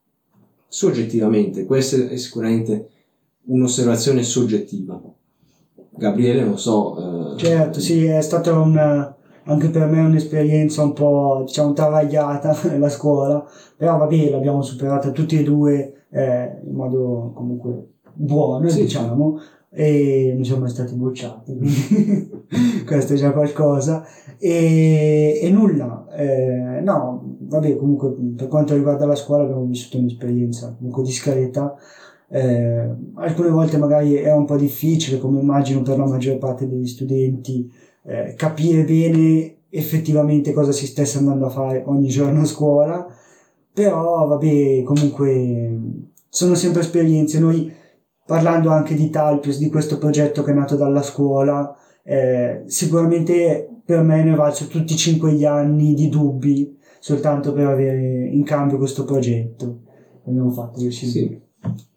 Soggettivamente, 0.69 1.65
questa 1.65 1.97
è 2.09 2.17
sicuramente 2.17 2.89
un'osservazione 3.45 4.23
soggettiva. 4.23 5.01
Gabriele, 5.91 6.45
non 6.45 6.59
so. 6.59 7.35
eh, 7.35 7.39
Certo, 7.39 7.81
sì, 7.81 8.05
è 8.05 8.21
stata 8.21 8.57
una, 8.59 9.15
anche 9.45 9.69
per 9.71 9.87
me 9.87 10.01
un'esperienza 10.01 10.83
un 10.83 10.93
po', 10.93 11.43
diciamo, 11.47 11.73
travagliata 11.73 12.57
la 12.79 12.89
scuola, 12.89 13.45
però 13.77 13.97
vabbè, 13.99 14.31
l'abbiamo 14.31 14.63
superata 14.63 15.11
tutti 15.11 15.39
e 15.39 15.43
due 15.43 16.05
eh, 16.11 16.61
in 16.65 16.75
modo 16.75 17.33
comunque 17.35 17.95
buono, 18.19 18.69
Sì, 18.69 18.83
diciamo, 18.83 19.39
e 19.71 20.33
non 20.35 20.45
siamo 20.45 20.63
mai 20.63 20.71
stati 20.71 20.95
bocciati, 20.95 21.57
quindi 21.57 22.31
questo 22.85 23.13
è 23.13 23.17
già 23.17 23.33
qualcosa. 23.33 24.05
E, 24.39 25.39
e 25.43 25.51
nulla, 25.51 26.07
eh, 26.17 26.81
no, 26.83 27.37
vabbè, 27.41 27.77
comunque 27.77 28.15
per 28.37 28.49
quanto 28.49 28.75
riguarda 28.75 29.07
la 29.07 29.15
scuola 29.15 29.45
abbiamo 29.45 29.65
vissuto 29.65 29.99
un'esperienza 29.99 30.75
comunque 30.77 31.03
discreta. 31.03 31.77
Eh, 32.31 32.91
alcune 33.15 33.49
volte 33.49 33.79
magari 33.79 34.15
è 34.15 34.33
un 34.33 34.45
po' 34.45 34.57
difficile, 34.57 35.19
come 35.19 35.41
immagino 35.41 35.83
per 35.83 35.97
la 35.97 36.07
maggior 36.07 36.39
parte 36.39 36.69
degli 36.69 36.87
studenti, 36.87 37.71
eh, 38.05 38.35
capire 38.37 38.85
bene 38.85 39.55
effettivamente 39.71 40.53
cosa 40.53 40.73
si 40.73 40.87
stesse 40.87 41.19
andando 41.19 41.47
a 41.47 41.51
fare 41.51 41.83
ogni 41.87 42.09
giorno 42.09 42.41
a 42.41 42.47
scuola, 42.47 43.07
però 43.73 44.27
vabbè, 44.27 44.83
comunque 44.83 45.79
sono 46.29 46.55
sempre 46.55 46.81
esperienze. 46.81 47.39
Noi 47.39 47.73
parlando 48.29 48.69
anche 48.69 48.95
di 48.95 49.09
Talpius, 49.09 49.57
di 49.57 49.71
questo 49.71 49.97
progetto 49.97 50.43
che 50.43 50.51
è 50.51 50.55
nato 50.55 50.77
dalla 50.77 51.01
scuola, 51.01 51.75
eh, 52.03 52.65
sicuramente 52.67 53.81
per 53.83 54.03
me 54.03 54.23
ne 54.23 54.35
è 54.35 54.37
valso 54.37 54.67
tutti 54.67 54.93
i 54.93 54.97
cinque 54.97 55.33
gli 55.33 55.47
anni 55.47 55.95
di 55.95 56.11
dubbi 56.11 56.77
soltanto 57.01 57.55
per 57.55 57.67
avere 57.67 58.29
in 58.29 58.45
cambio 58.45 58.77
questo 58.77 59.05
progetto 59.05 59.79
abbiamo 60.27 60.51
fatto 60.51 60.79
e 60.85 60.91
Silvio. 60.91 61.11
Sì. 61.11 61.41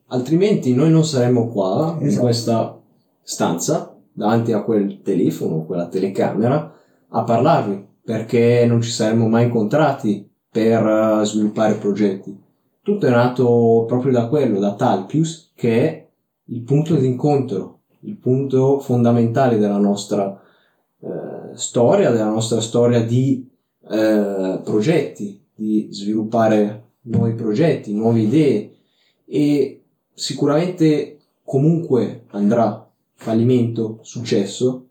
Altrimenti 0.07 0.73
noi 0.73 0.89
non 0.89 1.03
saremmo 1.03 1.49
qua 1.49 1.97
in 1.99 2.07
Esatto. 2.07 2.23
questa 2.23 2.81
stanza 3.21 3.93
davanti 4.13 4.53
a 4.53 4.63
quel 4.63 5.01
telefono, 5.01 5.65
quella 5.65 5.87
telecamera 5.87 6.73
a 7.09 7.23
parlarvi 7.23 7.87
perché 8.05 8.65
non 8.65 8.81
ci 8.81 8.89
saremmo 8.89 9.27
mai 9.27 9.45
incontrati 9.45 10.29
per 10.49 10.85
eh, 10.85 11.25
sviluppare 11.25 11.73
progetti. 11.73 12.39
Tutto 12.81 13.05
è 13.05 13.09
nato 13.09 13.83
proprio 13.85 14.13
da 14.13 14.27
quello, 14.27 14.59
da 14.59 14.75
Talpius, 14.75 15.51
che 15.55 16.00
il 16.51 16.61
punto 16.61 16.95
di 16.95 17.07
incontro, 17.07 17.79
il 18.01 18.17
punto 18.17 18.79
fondamentale 18.79 19.57
della 19.57 19.77
nostra 19.77 20.39
eh, 20.99 21.55
storia, 21.55 22.11
della 22.11 22.29
nostra 22.29 22.59
storia 22.59 23.03
di 23.03 23.49
eh, 23.89 24.59
progetti, 24.63 25.41
di 25.55 25.87
sviluppare 25.91 26.89
nuovi 27.03 27.33
progetti, 27.33 27.93
nuove 27.93 28.21
idee 28.21 28.75
e 29.25 29.83
sicuramente 30.13 31.19
comunque 31.43 32.25
andrà 32.31 32.87
fallimento, 33.15 33.99
successo, 34.01 34.87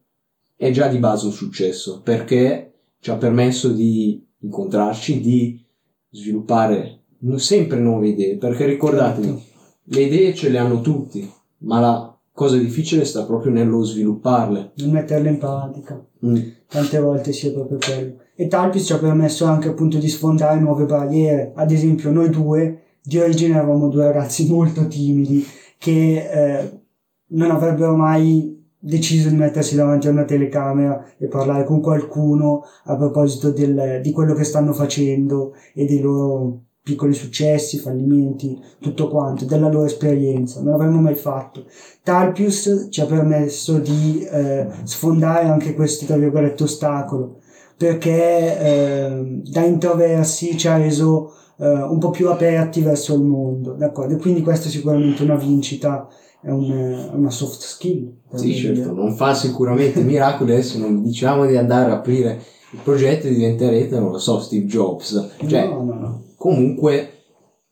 è 0.57 0.71
già 0.71 0.89
di 0.89 0.99
base 0.99 1.27
un 1.27 1.33
successo 1.33 2.01
perché 2.03 2.73
ci 3.01 3.11
ha 3.11 3.17
permesso 3.17 3.71
di 3.71 4.25
incontrarci, 4.39 5.21
di 5.21 5.63
sviluppare 6.11 7.01
sempre 7.37 7.79
nuove 7.79 8.09
idee, 8.09 8.37
perché 8.37 8.67
ricordatevi, 8.67 9.43
le 9.83 10.01
idee 10.01 10.35
ce 10.35 10.49
le 10.49 10.59
hanno 10.59 10.81
tutti, 10.81 11.29
ma 11.61 11.81
la 11.81 12.19
cosa 12.33 12.57
difficile 12.57 13.05
sta 13.05 13.25
proprio 13.25 13.53
nello 13.53 13.83
svilupparle. 13.83 14.73
Non 14.77 14.91
metterle 14.91 15.29
in 15.29 15.39
pratica. 15.39 16.03
Mm. 16.25 16.37
Tante 16.69 16.99
volte 17.01 17.33
sia 17.33 17.53
proprio 17.53 17.79
quello. 17.79 18.15
E 18.35 18.47
Talpis 18.47 18.87
ci 18.87 18.93
ha 18.93 18.99
permesso 18.99 19.45
anche 19.45 19.69
appunto 19.69 19.99
di 19.99 20.09
sfondare 20.09 20.59
nuove 20.61 20.85
barriere. 20.87 21.53
Ad 21.55 21.71
esempio, 21.71 22.11
noi 22.11 22.31
due 22.31 22.83
di 23.03 23.19
origine 23.19 23.55
eravamo 23.55 23.89
due 23.89 24.05
ragazzi 24.05 24.49
molto 24.49 24.87
timidi 24.87 25.45
che 25.79 26.29
eh, 26.31 26.81
non 27.29 27.51
avrebbero 27.51 27.97
mai 27.97 28.59
deciso 28.79 29.29
di 29.29 29.37
mettersi 29.37 29.77
davanti 29.77 30.09
a 30.09 30.11
una 30.11 30.25
telecamera 30.25 31.05
e 31.19 31.27
parlare 31.27 31.65
con 31.65 31.81
qualcuno 31.81 32.63
a 32.85 32.97
proposito 32.97 33.51
del- 33.51 34.01
di 34.03 34.11
quello 34.11 34.33
che 34.33 34.45
stanno 34.45 34.73
facendo 34.73 35.53
e 35.75 35.85
dei 35.85 36.01
loro 36.01 36.61
piccoli 36.83 37.13
successi, 37.15 37.79
fallimenti, 37.79 38.59
tutto 38.81 39.09
quanto, 39.09 39.45
della 39.45 39.69
loro 39.69 39.85
esperienza. 39.85 40.61
Non 40.61 40.73
l'avremmo 40.73 41.01
mai 41.01 41.15
fatto. 41.15 41.65
Talpius 42.03 42.89
ci 42.91 43.01
ha 43.01 43.07
permesso 43.07 43.79
di 43.79 44.27
eh, 44.31 44.67
sfondare 44.85 45.47
anche 45.47 45.75
questo, 45.75 46.07
tra 46.07 46.17
virgolette, 46.17 46.63
ostacolo, 46.63 47.39
perché 47.77 48.59
eh, 48.59 49.41
da 49.51 49.65
introversi 49.65 50.57
ci 50.57 50.69
ha 50.69 50.77
reso 50.77 51.33
eh, 51.59 51.67
un 51.71 51.99
po' 51.99 52.11
più 52.11 52.29
aperti 52.31 52.81
verso 52.81 53.15
il 53.15 53.23
mondo, 53.23 53.73
d'accordo? 53.73 54.15
E 54.15 54.19
quindi 54.19 54.43
questa 54.43 54.69
è 54.69 54.71
sicuramente 54.71 55.23
una 55.23 55.37
vincita, 55.37 56.09
è 56.41 56.49
un- 56.51 57.11
una 57.15 57.31
soft 57.31 57.61
skill. 57.61 58.11
Sì, 58.35 58.55
certo, 58.55 58.93
non 58.95 59.15
fa 59.15 59.35
sicuramente 59.35 60.01
miracoli, 60.03 60.53
adesso 60.53 60.79
non 60.79 61.03
diciamo 61.03 61.45
di 61.47 61.57
andare 61.57 61.91
a 61.91 61.97
aprire 61.97 62.41
il 62.73 62.79
progetto 62.83 63.27
e 63.27 63.31
diventerete, 63.35 63.99
non 63.99 64.13
lo 64.13 64.19
so, 64.19 64.41
Steve 64.41 64.65
Jobs. 64.65 65.33
Cioè, 65.47 65.67
no, 65.69 65.83
no, 65.83 65.95
no. 65.95 66.23
Comunque, 66.41 67.25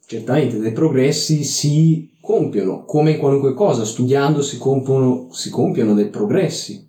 certamente 0.05 0.59
dei 0.59 0.73
progressi 0.73 1.43
si 1.43 2.11
compiono, 2.21 2.85
come 2.85 3.13
in 3.13 3.19
qualunque 3.19 3.55
cosa, 3.55 3.87
studiando 3.87 4.43
si 4.43 4.59
compiono, 4.59 5.29
si 5.31 5.49
compiono 5.49 5.95
dei 5.95 6.11
progressi 6.11 6.87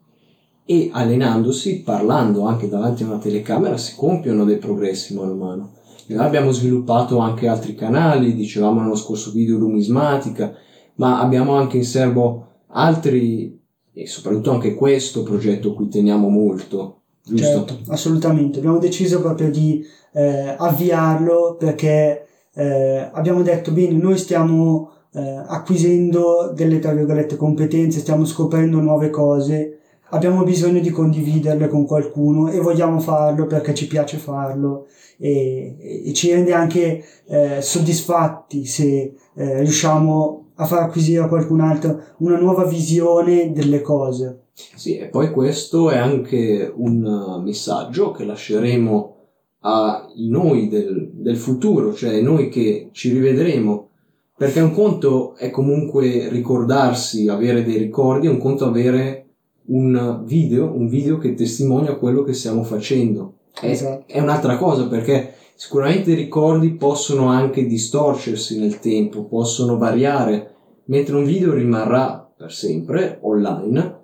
e 0.66 0.90
allenandosi, 0.92 1.82
parlando 1.82 2.44
anche 2.44 2.68
davanti 2.68 3.04
a 3.04 3.06
una 3.06 3.18
telecamera, 3.18 3.78
si 3.78 3.96
compiono 3.96 4.44
dei 4.44 4.58
progressi 4.58 5.14
mano 5.14 5.32
a 5.32 5.36
mano. 5.36 5.74
Noi 6.08 6.26
abbiamo 6.26 6.52
sviluppato 6.52 7.20
anche 7.20 7.48
altri 7.48 7.76
canali, 7.76 8.36
dicevamo 8.36 8.82
nello 8.82 8.98
scorso 8.98 9.32
video 9.32 9.58
numismatica, 9.58 10.54
ma 10.96 11.22
abbiamo 11.22 11.54
anche 11.54 11.78
in 11.78 11.86
serbo 11.86 12.48
altri 12.72 13.58
e 13.94 14.06
soprattutto 14.06 14.52
anche 14.52 14.74
questo 14.76 15.24
progetto 15.24 15.74
cui 15.74 15.88
teniamo 15.88 16.28
molto, 16.28 16.99
Certo, 17.36 17.80
assolutamente. 17.88 18.60
Abbiamo 18.60 18.80
deciso 18.80 19.22
proprio 19.22 19.50
di 19.50 19.86
eh, 20.14 20.56
avviarlo 20.58 21.56
perché 21.58 22.26
eh, 22.54 23.10
abbiamo 23.12 23.42
detto 23.42 23.72
bene, 23.72 23.94
noi 23.94 24.18
stiamo 24.18 24.92
eh, 25.14 25.44
acquisendo 25.48 26.52
delle 26.54 26.80
tra 26.80 26.94
virgolette 26.94 27.36
competenze, 27.36 28.00
stiamo 28.00 28.26
scoprendo 28.26 28.80
nuove 28.80 29.10
cose, 29.10 29.80
abbiamo 30.10 30.44
bisogno 30.44 30.80
di 30.80 30.90
condividerle 30.90 31.68
con 31.68 31.86
qualcuno 31.86 32.50
e 32.50 32.60
vogliamo 32.60 33.00
farlo 33.00 33.46
perché 33.46 33.74
ci 33.74 33.88
piace 33.88 34.18
farlo 34.18 34.88
e, 35.18 36.04
e 36.06 36.14
ci 36.14 36.32
rende 36.32 36.54
anche 36.54 37.04
eh, 37.28 37.62
soddisfatti 37.62 38.66
se 38.66 39.14
eh, 39.36 39.60
riusciamo 39.60 40.46
a 40.56 40.66
far 40.66 40.84
acquisire 40.84 41.24
a 41.24 41.28
qualcun 41.28 41.62
altro 41.62 42.02
una 42.18 42.38
nuova 42.38 42.66
visione 42.66 43.52
delle 43.52 43.82
cose. 43.82 44.48
Sì, 44.76 44.98
e 44.98 45.06
poi 45.08 45.32
questo 45.32 45.90
è 45.90 45.98
anche 45.98 46.72
un 46.74 47.04
uh, 47.04 47.42
messaggio 47.42 48.12
che 48.12 48.26
lasceremo 48.26 49.16
ai 49.62 50.28
noi 50.30 50.68
del, 50.70 51.10
del 51.14 51.38
futuro, 51.38 51.94
cioè 51.94 52.22
noi 52.22 52.50
che 52.50 52.90
ci 52.92 53.12
rivedremo, 53.12 53.90
perché 54.38 54.62
un 54.62 54.72
conto 54.72 55.36
è 55.36 55.50
comunque 55.50 56.30
ricordarsi, 56.30 57.28
avere 57.28 57.64
dei 57.64 57.78
ricordi, 57.78 58.28
un 58.28 58.38
conto 58.38 58.66
avere 58.66 59.26
un 59.66 60.24
video, 60.26 60.74
un 60.74 60.88
video 60.88 61.18
che 61.18 61.34
testimonia 61.34 61.96
quello 61.96 62.24
che 62.24 62.34
stiamo 62.34 62.64
facendo. 62.64 63.34
È, 63.60 63.70
Esatto. 63.70 64.06
è 64.08 64.20
un'altra 64.22 64.58
cosa 64.58 64.88
perché 64.88 65.34
sicuramente 65.56 66.12
i 66.12 66.16
ricordi 66.16 66.72
possono 66.72 67.28
anche 67.28 67.66
distorcersi 67.66 68.58
nel 68.60 68.80
tempo, 68.80 69.26
possono 69.26 69.78
variare, 69.78 70.56
mentre 70.86 71.16
un 71.16 71.26
video 71.26 71.54
rimarrà 71.54 72.32
per 72.36 72.54
sempre 72.54 73.20
online, 73.22 73.99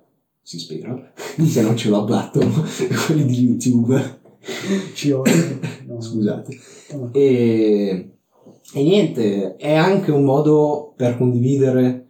si 0.46 0.60
spera, 0.60 0.96
se 1.44 1.60
non 1.60 1.76
ce 1.76 1.88
lo 1.88 2.02
abbattono 2.02 2.52
quelli 3.06 3.24
di 3.24 3.40
YouTube. 3.40 4.20
Ci 4.94 5.10
odio. 5.10 5.58
No. 5.86 6.00
Scusate. 6.00 6.58
No. 6.92 7.10
E, 7.12 8.10
e 8.72 8.82
niente, 8.82 9.56
è 9.56 9.72
anche 9.72 10.10
un 10.10 10.24
modo 10.24 10.92
per 10.96 11.16
condividere 11.16 12.08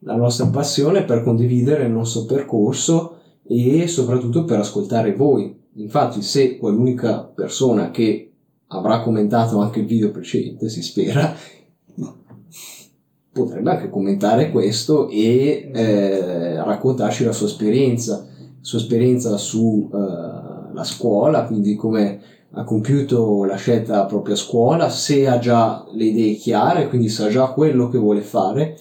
la 0.00 0.16
nostra 0.16 0.46
passione, 0.46 1.04
per 1.04 1.22
condividere 1.22 1.84
il 1.84 1.92
nostro 1.92 2.24
percorso 2.24 3.18
e 3.44 3.86
soprattutto 3.88 4.44
per 4.44 4.60
ascoltare 4.60 5.14
voi. 5.14 5.56
Infatti, 5.74 6.22
se 6.22 6.56
quell'unica 6.56 7.24
persona 7.24 7.90
che 7.90 8.32
avrà 8.68 9.00
commentato 9.00 9.58
anche 9.58 9.80
il 9.80 9.86
video 9.86 10.10
precedente, 10.12 10.68
si 10.68 10.82
spera, 10.82 11.34
potrebbe 13.36 13.70
anche 13.70 13.90
commentare 13.90 14.50
questo 14.50 15.08
e 15.10 15.70
eh, 15.74 16.56
raccontarci 16.56 17.22
la 17.22 17.32
sua 17.32 17.46
esperienza, 17.46 18.26
sua 18.60 18.78
esperienza 18.78 19.36
sulla 19.36 20.82
scuola, 20.82 21.44
quindi 21.44 21.74
come 21.74 22.20
ha 22.52 22.64
compiuto 22.64 23.44
la 23.44 23.56
scelta 23.56 23.92
della 23.92 24.06
propria 24.06 24.34
scuola, 24.34 24.88
se 24.88 25.28
ha 25.28 25.38
già 25.38 25.84
le 25.92 26.04
idee 26.04 26.34
chiare, 26.36 26.88
quindi 26.88 27.10
sa 27.10 27.28
già 27.28 27.48
quello 27.48 27.90
che 27.90 27.98
vuole 27.98 28.22
fare, 28.22 28.78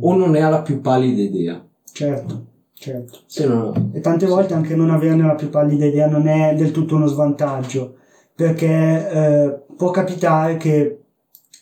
o 0.00 0.16
non 0.16 0.30
ne 0.30 0.42
ha 0.42 0.48
la 0.48 0.62
più 0.62 0.80
pallida 0.80 1.22
idea. 1.22 1.64
Certo, 1.92 2.46
certo. 2.74 3.20
Se 3.26 3.46
non... 3.46 3.90
E 3.92 4.00
tante 4.00 4.26
volte 4.26 4.54
anche 4.54 4.74
non 4.74 4.90
averne 4.90 5.24
la 5.24 5.36
più 5.36 5.48
pallida 5.48 5.84
idea 5.84 6.08
non 6.08 6.26
è 6.26 6.56
del 6.56 6.72
tutto 6.72 6.96
uno 6.96 7.06
svantaggio, 7.06 7.94
perché 8.34 9.10
eh, 9.10 9.60
può 9.76 9.90
capitare 9.90 10.56
che 10.56 10.98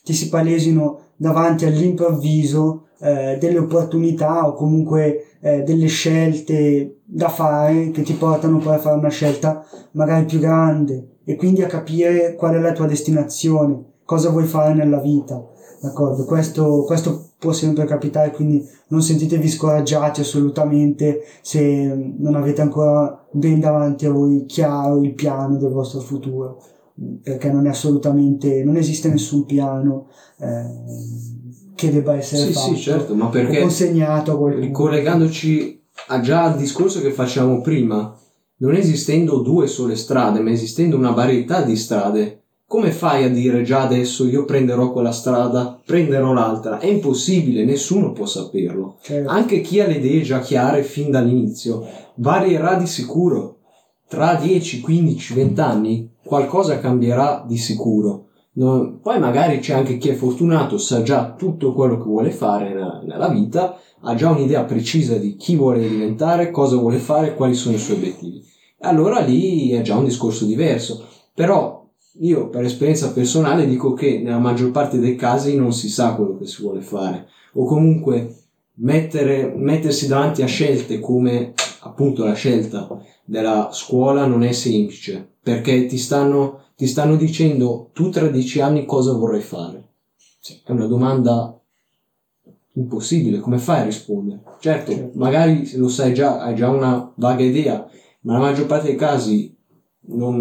ti 0.03 0.13
si 0.13 0.29
palesino 0.29 1.10
davanti 1.21 1.65
all'improvviso 1.65 2.87
eh, 2.99 3.37
delle 3.39 3.59
opportunità 3.59 4.47
o 4.47 4.53
comunque 4.53 5.35
eh, 5.39 5.61
delle 5.61 5.85
scelte 5.85 7.01
da 7.05 7.29
fare 7.29 7.91
che 7.91 8.01
ti 8.01 8.13
portano 8.13 8.57
poi 8.57 8.73
a 8.73 8.79
fare 8.79 8.97
una 8.97 9.09
scelta 9.09 9.63
magari 9.91 10.25
più 10.25 10.39
grande 10.39 11.17
e 11.23 11.35
quindi 11.35 11.61
a 11.61 11.67
capire 11.67 12.33
qual 12.33 12.55
è 12.55 12.59
la 12.59 12.71
tua 12.71 12.87
destinazione, 12.87 13.83
cosa 14.03 14.31
vuoi 14.31 14.45
fare 14.45 14.73
nella 14.73 14.97
vita. 14.97 15.45
D'accordo? 15.79 16.25
Questo, 16.25 16.83
questo 16.85 17.29
può 17.37 17.51
sempre 17.51 17.85
capitare, 17.85 18.31
quindi 18.31 18.67
non 18.87 19.03
sentitevi 19.03 19.47
scoraggiati 19.47 20.21
assolutamente 20.21 21.21
se 21.41 22.13
non 22.17 22.33
avete 22.33 22.61
ancora 22.61 23.23
ben 23.29 23.59
davanti 23.59 24.07
a 24.07 24.11
voi 24.11 24.45
chiaro 24.47 25.03
il 25.03 25.13
piano 25.13 25.57
del 25.57 25.71
vostro 25.71 25.99
futuro, 25.99 26.61
perché 27.23 27.51
non 27.51 27.65
è 27.65 27.69
assolutamente, 27.69 28.63
non 28.63 28.77
esiste 28.77 29.09
nessun 29.09 29.45
piano 29.45 30.07
eh, 30.39 30.65
che 31.75 31.91
debba 31.91 32.15
essere 32.15 32.47
Sì, 32.47 32.53
fatto 32.53 32.73
sì, 32.75 32.81
certo, 32.81 33.15
ma 33.15 33.27
perché 33.27 33.61
consegnato 33.61 34.33
a 34.33 34.37
qualcuno. 34.37 34.63
ricollegandoci 34.65 35.81
a 36.07 36.19
già 36.19 36.43
al 36.43 36.57
discorso 36.57 37.01
che 37.01 37.11
facciamo 37.11 37.61
prima, 37.61 38.15
non 38.57 38.75
esistendo 38.75 39.39
due 39.39 39.67
sole 39.67 39.95
strade, 39.95 40.39
ma 40.39 40.51
esistendo 40.51 40.97
una 40.97 41.11
varietà 41.11 41.63
di 41.63 41.75
strade, 41.75 42.41
come 42.67 42.91
fai 42.91 43.25
a 43.25 43.29
dire 43.29 43.63
già 43.63 43.81
adesso 43.81 44.25
io 44.25 44.45
prenderò 44.45 44.91
quella 44.91 45.11
strada, 45.11 45.79
prenderò 45.85 46.31
l'altra? 46.31 46.79
È 46.79 46.85
impossibile, 46.85 47.65
nessuno 47.65 48.13
può 48.13 48.25
saperlo. 48.25 48.97
Certo. 49.01 49.29
Anche 49.29 49.59
chi 49.61 49.81
ha 49.81 49.87
le 49.87 49.95
idee 49.95 50.21
già 50.21 50.39
chiare 50.39 50.83
fin 50.83 51.11
dall'inizio 51.11 51.85
varierà 52.15 52.75
di 52.75 52.87
sicuro. 52.87 53.57
Tra 54.07 54.35
10, 54.35 54.79
15, 54.81 55.33
20 55.33 55.59
anni 55.61 56.10
qualcosa 56.23 56.79
cambierà 56.79 57.43
di 57.47 57.57
sicuro. 57.57 58.27
No- 58.53 58.99
poi 59.01 59.19
magari 59.19 59.59
c'è 59.59 59.73
anche 59.73 59.97
chi 59.97 60.09
è 60.09 60.13
fortunato, 60.13 60.77
sa 60.77 61.01
già 61.01 61.35
tutto 61.37 61.73
quello 61.73 61.97
che 61.97 62.03
vuole 62.03 62.31
fare 62.31 62.73
nella, 62.73 63.01
nella 63.03 63.29
vita, 63.29 63.77
ha 64.01 64.15
già 64.15 64.29
un'idea 64.29 64.63
precisa 64.63 65.15
di 65.15 65.35
chi 65.35 65.55
vuole 65.55 65.87
diventare, 65.87 66.51
cosa 66.51 66.75
vuole 66.75 66.97
fare, 66.97 67.35
quali 67.35 67.53
sono 67.53 67.75
i 67.75 67.79
suoi 67.79 67.97
obiettivi. 67.97 68.43
Allora 68.81 69.19
lì 69.19 69.71
è 69.71 69.81
già 69.81 69.95
un 69.95 70.05
discorso 70.05 70.45
diverso. 70.45 71.05
Però 71.33 71.87
io 72.19 72.49
per 72.49 72.65
esperienza 72.65 73.13
personale 73.13 73.65
dico 73.65 73.93
che 73.93 74.19
nella 74.19 74.39
maggior 74.39 74.71
parte 74.71 74.99
dei 74.99 75.15
casi 75.15 75.55
non 75.55 75.71
si 75.71 75.89
sa 75.89 76.15
quello 76.15 76.37
che 76.37 76.45
si 76.45 76.61
vuole 76.61 76.81
fare 76.81 77.27
o 77.53 77.65
comunque 77.65 78.35
mettere, 78.75 79.53
mettersi 79.55 80.07
davanti 80.07 80.41
a 80.41 80.47
scelte 80.47 80.99
come 80.99 81.53
appunto 81.81 82.25
la 82.25 82.33
scelta 82.33 82.87
della 83.25 83.69
scuola 83.71 84.25
non 84.25 84.43
è 84.43 84.51
semplice 84.51 85.27
perché 85.41 85.85
ti 85.85 85.97
stanno, 85.97 86.65
ti 86.75 86.87
stanno 86.87 87.15
dicendo 87.15 87.89
tu 87.93 88.09
tra 88.09 88.27
dieci 88.27 88.59
anni 88.61 88.85
cosa 88.85 89.13
vorrai 89.13 89.41
fare. 89.41 89.89
È 90.63 90.71
una 90.71 90.87
domanda 90.87 91.55
impossibile, 92.73 93.39
come 93.39 93.57
fai 93.57 93.81
a 93.81 93.85
rispondere? 93.85 94.41
Certo, 94.59 94.91
Certo. 94.91 95.19
magari 95.19 95.69
lo 95.77 95.87
sai 95.89 96.13
già, 96.13 96.41
hai 96.41 96.55
già 96.55 96.69
una 96.69 97.11
vaga 97.15 97.43
idea, 97.43 97.87
ma 98.21 98.33
nella 98.33 98.45
maggior 98.45 98.65
parte 98.65 98.87
dei 98.87 98.95
casi 98.95 99.55
non, 100.03 100.39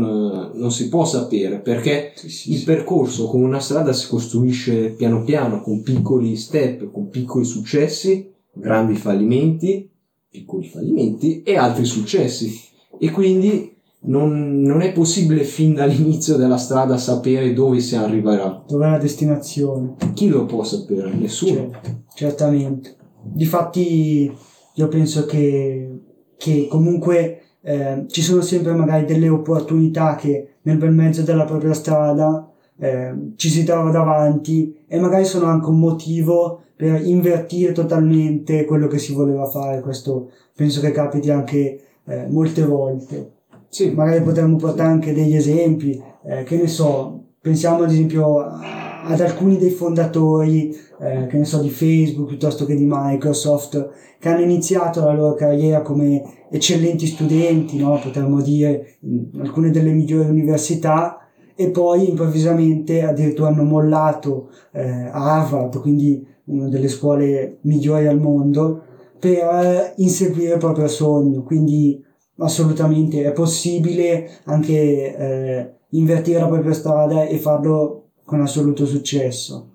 non 0.55 0.73
si 0.73 0.89
può 0.89 1.05
sapere 1.05 1.59
perché 1.61 2.13
Sì, 2.17 2.29
sì, 2.29 2.53
il 2.53 2.59
sì. 2.59 2.65
percorso 2.65 3.27
con 3.27 3.43
una 3.43 3.61
strada 3.61 3.93
si 3.93 4.09
costruisce 4.09 4.91
piano 4.91 5.23
piano 5.23 5.61
con 5.61 5.83
piccoli 5.83 6.37
step, 6.37 6.91
con 6.91 7.09
piccoli 7.09 7.45
successi, 7.45 8.33
grandi 8.53 8.95
fallimenti, 8.95 9.89
piccoli 10.31 10.67
fallimenti 10.67 11.43
e 11.43 11.57
altri 11.57 11.85
successi. 11.85 12.69
E 13.03 13.11
quindi 13.11 13.75
non, 14.01 14.61
non 14.61 14.83
è 14.83 14.93
possibile 14.93 15.43
fin 15.43 15.73
dall'inizio 15.73 16.37
della 16.37 16.59
strada 16.59 16.99
sapere 16.99 17.55
dove 17.55 17.81
si 17.81 17.97
arriverà. 17.97 18.63
Dov'è 18.69 18.91
la 18.91 18.99
destinazione? 18.99 19.95
Chi 20.13 20.29
lo 20.29 20.45
può 20.45 20.63
sapere? 20.65 21.11
Nessuno. 21.15 21.71
Certo, 21.71 22.03
certamente. 22.15 22.97
Difatti 23.23 24.31
io 24.75 24.89
penso 24.89 25.25
che, 25.25 26.01
che 26.37 26.67
comunque 26.69 27.41
eh, 27.63 28.05
ci 28.09 28.21
sono 28.21 28.43
sempre 28.43 28.75
magari 28.75 29.07
delle 29.07 29.31
opportunità 29.31 30.15
che 30.17 30.57
nel 30.63 30.77
bel 30.77 30.93
mezzo 30.93 31.23
della 31.23 31.45
propria 31.45 31.73
strada 31.73 32.51
eh, 32.79 33.15
ci 33.37 33.49
si 33.49 33.65
trova 33.65 33.91
davanti 33.91 34.77
e 34.87 35.01
magari 35.01 35.25
sono 35.25 35.47
anche 35.47 35.71
un 35.71 35.79
motivo 35.79 36.65
per 36.77 37.07
invertire 37.07 37.73
totalmente 37.73 38.67
quello 38.67 38.89
che 38.89 38.99
si 38.99 39.15
voleva 39.15 39.47
fare. 39.47 39.81
Questo 39.81 40.31
penso 40.55 40.81
che 40.83 40.93
capiti 40.93 41.31
anche 41.31 41.81
eh, 42.07 42.27
molte 42.29 42.65
volte. 42.65 43.33
Sì, 43.69 43.91
Magari 43.93 44.23
potremmo 44.23 44.57
portare 44.57 44.91
anche 44.91 45.13
degli 45.13 45.37
esempi, 45.37 46.03
eh, 46.25 46.43
che 46.43 46.57
ne 46.57 46.67
so, 46.67 47.25
pensiamo 47.41 47.85
ad 47.85 47.91
esempio 47.91 48.39
ad 48.41 49.21
alcuni 49.21 49.57
dei 49.57 49.71
fondatori, 49.71 50.77
eh, 51.01 51.27
che 51.27 51.39
ne 51.39 51.45
so, 51.45 51.61
di 51.61 51.71
Facebook 51.71 52.29
piuttosto 52.29 52.65
che 52.65 52.75
di 52.75 52.87
Microsoft, 52.87 53.91
che 54.19 54.29
hanno 54.29 54.43
iniziato 54.43 55.05
la 55.05 55.15
loro 55.15 55.35
carriera 55.35 55.83
come 55.83 56.23
eccellenti 56.51 57.07
studenti, 57.07 57.79
no? 57.79 57.99
potremmo 58.03 58.41
dire, 58.43 58.97
in 59.01 59.29
alcune 59.41 59.71
delle 59.71 59.93
migliori 59.93 60.29
università, 60.29 61.21
e 61.55 61.71
poi 61.71 62.09
improvvisamente 62.09 63.03
addirittura 63.03 63.49
hanno 63.49 63.65
mollato 63.65 64.49
eh, 64.73 64.81
a 64.83 65.41
Harvard, 65.41 65.79
quindi 65.81 66.27
una 66.45 66.69
delle 66.69 66.89
scuole 66.89 67.59
migliori 67.63 68.07
al 68.07 68.19
mondo, 68.19 68.83
per 69.21 69.39
eh, 69.39 69.93
inseguire 69.99 70.55
il 70.55 70.59
proprio 70.59 70.89
sogno. 70.89 71.45
Quindi 71.45 72.03
assolutamente 72.39 73.23
è 73.23 73.33
possibile 73.33 74.41
anche 74.45 75.17
eh, 75.17 75.71
invertire 75.91 76.41
la 76.41 76.49
propria 76.49 76.73
strada 76.73 77.27
e 77.27 77.37
farlo 77.37 78.05
con 78.25 78.41
assoluto 78.41 78.87
successo. 78.87 79.69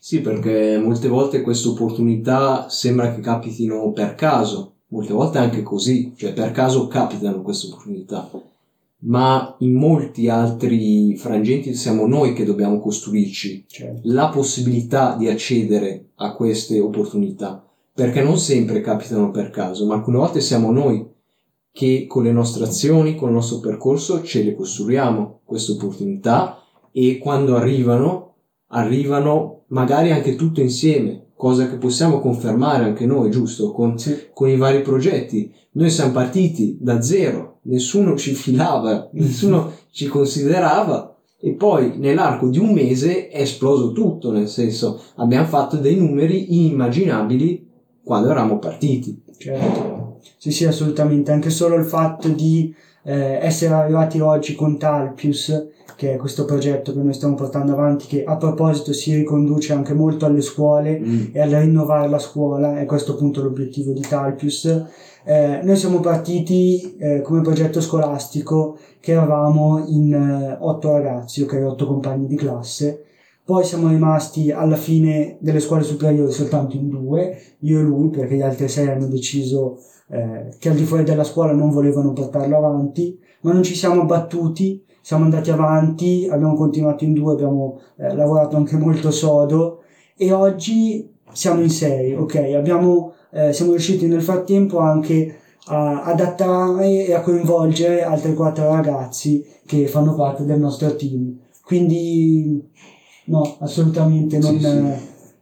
Sì, 0.00 0.20
perché 0.20 0.78
molte 0.82 1.08
volte 1.08 1.42
queste 1.42 1.68
opportunità 1.68 2.68
sembra 2.68 3.14
che 3.14 3.20
capitino 3.20 3.92
per 3.92 4.14
caso, 4.14 4.72
molte 4.88 5.12
volte 5.12 5.38
anche 5.38 5.62
così, 5.62 6.14
cioè 6.16 6.32
per 6.32 6.50
caso 6.50 6.88
capitano 6.88 7.42
queste 7.42 7.66
opportunità, 7.68 8.28
ma 9.00 9.54
in 9.58 9.74
molti 9.74 10.28
altri 10.28 11.14
frangenti 11.16 11.74
siamo 11.74 12.06
noi 12.06 12.32
che 12.32 12.44
dobbiamo 12.44 12.80
costruirci 12.80 13.66
Cioè, 13.68 14.00
la 14.04 14.28
possibilità 14.28 15.14
di 15.16 15.28
accedere 15.28 16.06
a 16.16 16.32
queste 16.32 16.80
opportunità, 16.80 17.64
perché 17.98 18.22
non 18.22 18.38
sempre 18.38 18.80
capitano 18.80 19.32
per 19.32 19.50
caso, 19.50 19.84
ma 19.84 19.94
alcune 19.94 20.18
volte 20.18 20.40
siamo 20.40 20.70
noi 20.70 21.04
che 21.72 22.06
con 22.06 22.22
le 22.22 22.30
nostre 22.30 22.62
azioni, 22.62 23.16
con 23.16 23.30
il 23.30 23.34
nostro 23.34 23.58
percorso 23.58 24.22
ce 24.22 24.44
le 24.44 24.54
costruiamo 24.54 25.40
queste 25.44 25.72
opportunità 25.72 26.62
e 26.92 27.18
quando 27.18 27.56
arrivano, 27.56 28.34
arrivano 28.68 29.64
magari 29.70 30.12
anche 30.12 30.36
tutto 30.36 30.60
insieme, 30.60 31.30
cosa 31.34 31.68
che 31.68 31.74
possiamo 31.74 32.20
confermare 32.20 32.84
anche 32.84 33.04
noi, 33.04 33.32
giusto? 33.32 33.72
Con, 33.72 33.98
sì, 33.98 34.28
con 34.32 34.48
i 34.48 34.56
vari 34.56 34.82
progetti. 34.82 35.52
Noi 35.72 35.90
siamo 35.90 36.12
partiti 36.12 36.78
da 36.80 37.02
zero, 37.02 37.58
nessuno 37.62 38.16
ci 38.16 38.32
filava, 38.32 39.08
nessuno 39.14 39.72
ci 39.90 40.06
considerava 40.06 41.16
e 41.40 41.54
poi 41.54 41.94
nell'arco 41.96 42.46
di 42.46 42.58
un 42.58 42.70
mese 42.70 43.26
è 43.26 43.40
esploso 43.40 43.90
tutto, 43.90 44.30
nel 44.30 44.46
senso 44.46 45.02
abbiamo 45.16 45.46
fatto 45.46 45.78
dei 45.78 45.96
numeri 45.96 46.54
inimmaginabili 46.54 47.66
quando 48.08 48.30
eravamo 48.30 48.58
partiti. 48.58 49.22
certo. 49.36 50.20
Sì, 50.38 50.50
sì, 50.50 50.64
assolutamente. 50.64 51.30
Anche 51.30 51.50
solo 51.50 51.74
il 51.74 51.84
fatto 51.84 52.28
di 52.28 52.74
eh, 53.02 53.38
essere 53.42 53.74
arrivati 53.74 54.18
oggi 54.18 54.54
con 54.54 54.78
Talpius, 54.78 55.68
che 55.94 56.14
è 56.14 56.16
questo 56.16 56.46
progetto 56.46 56.94
che 56.94 57.02
noi 57.02 57.12
stiamo 57.12 57.34
portando 57.34 57.72
avanti, 57.72 58.06
che 58.06 58.24
a 58.24 58.38
proposito 58.38 58.94
si 58.94 59.14
riconduce 59.14 59.74
anche 59.74 59.92
molto 59.92 60.24
alle 60.24 60.40
scuole 60.40 61.02
e 61.32 61.38
al 61.38 61.50
rinnovare 61.50 62.08
la 62.08 62.18
scuola, 62.18 62.80
è 62.80 62.86
questo 62.86 63.12
appunto 63.12 63.42
l'obiettivo 63.42 63.92
di 63.92 64.00
Talpius. 64.00 64.84
Eh, 65.24 65.60
noi 65.62 65.76
siamo 65.76 66.00
partiti 66.00 66.96
eh, 66.96 67.20
come 67.20 67.42
progetto 67.42 67.82
scolastico 67.82 68.78
che 69.00 69.12
eravamo 69.12 69.84
in 69.86 70.14
eh, 70.14 70.56
otto 70.60 70.92
ragazzi, 70.92 71.42
ok, 71.42 71.62
otto 71.62 71.86
compagni 71.86 72.26
di 72.26 72.36
classe. 72.36 73.02
Poi 73.48 73.64
siamo 73.64 73.88
rimasti 73.88 74.50
alla 74.50 74.76
fine 74.76 75.38
delle 75.40 75.60
scuole 75.60 75.82
superiori 75.82 76.30
soltanto 76.30 76.76
in 76.76 76.90
due, 76.90 77.40
io 77.60 77.78
e 77.78 77.82
lui, 77.82 78.10
perché 78.10 78.34
gli 78.34 78.42
altri 78.42 78.68
sei 78.68 78.88
hanno 78.88 79.06
deciso 79.06 79.78
eh, 80.10 80.54
che 80.58 80.68
al 80.68 80.76
di 80.76 80.84
fuori 80.84 81.02
della 81.02 81.24
scuola 81.24 81.54
non 81.54 81.70
volevano 81.70 82.12
portarlo 82.12 82.58
avanti, 82.58 83.18
ma 83.40 83.54
non 83.54 83.62
ci 83.62 83.74
siamo 83.74 84.02
abbattuti, 84.02 84.84
siamo 85.00 85.24
andati 85.24 85.50
avanti, 85.50 86.28
abbiamo 86.30 86.56
continuato 86.56 87.04
in 87.04 87.14
due, 87.14 87.32
abbiamo 87.32 87.80
eh, 87.96 88.14
lavorato 88.14 88.58
anche 88.58 88.76
molto 88.76 89.10
sodo 89.10 89.78
e 90.14 90.30
oggi 90.30 91.10
siamo 91.32 91.62
in 91.62 91.70
sei, 91.70 92.12
ok? 92.12 92.34
Abbiamo, 92.54 93.14
eh, 93.30 93.54
siamo 93.54 93.70
riusciti 93.70 94.08
nel 94.08 94.20
frattempo 94.20 94.76
anche 94.80 95.38
a 95.68 96.02
adattare 96.02 97.06
e 97.06 97.14
a 97.14 97.22
coinvolgere 97.22 98.02
altri 98.02 98.34
quattro 98.34 98.70
ragazzi 98.70 99.42
che 99.64 99.86
fanno 99.86 100.14
parte 100.14 100.44
del 100.44 100.60
nostro 100.60 100.94
team. 100.96 101.34
Quindi 101.64 102.62
no, 103.28 103.56
assolutamente 103.60 104.38
non, 104.38 104.54
Sì, 104.54 104.60
sì. 104.60 104.66
eh, 104.66 104.98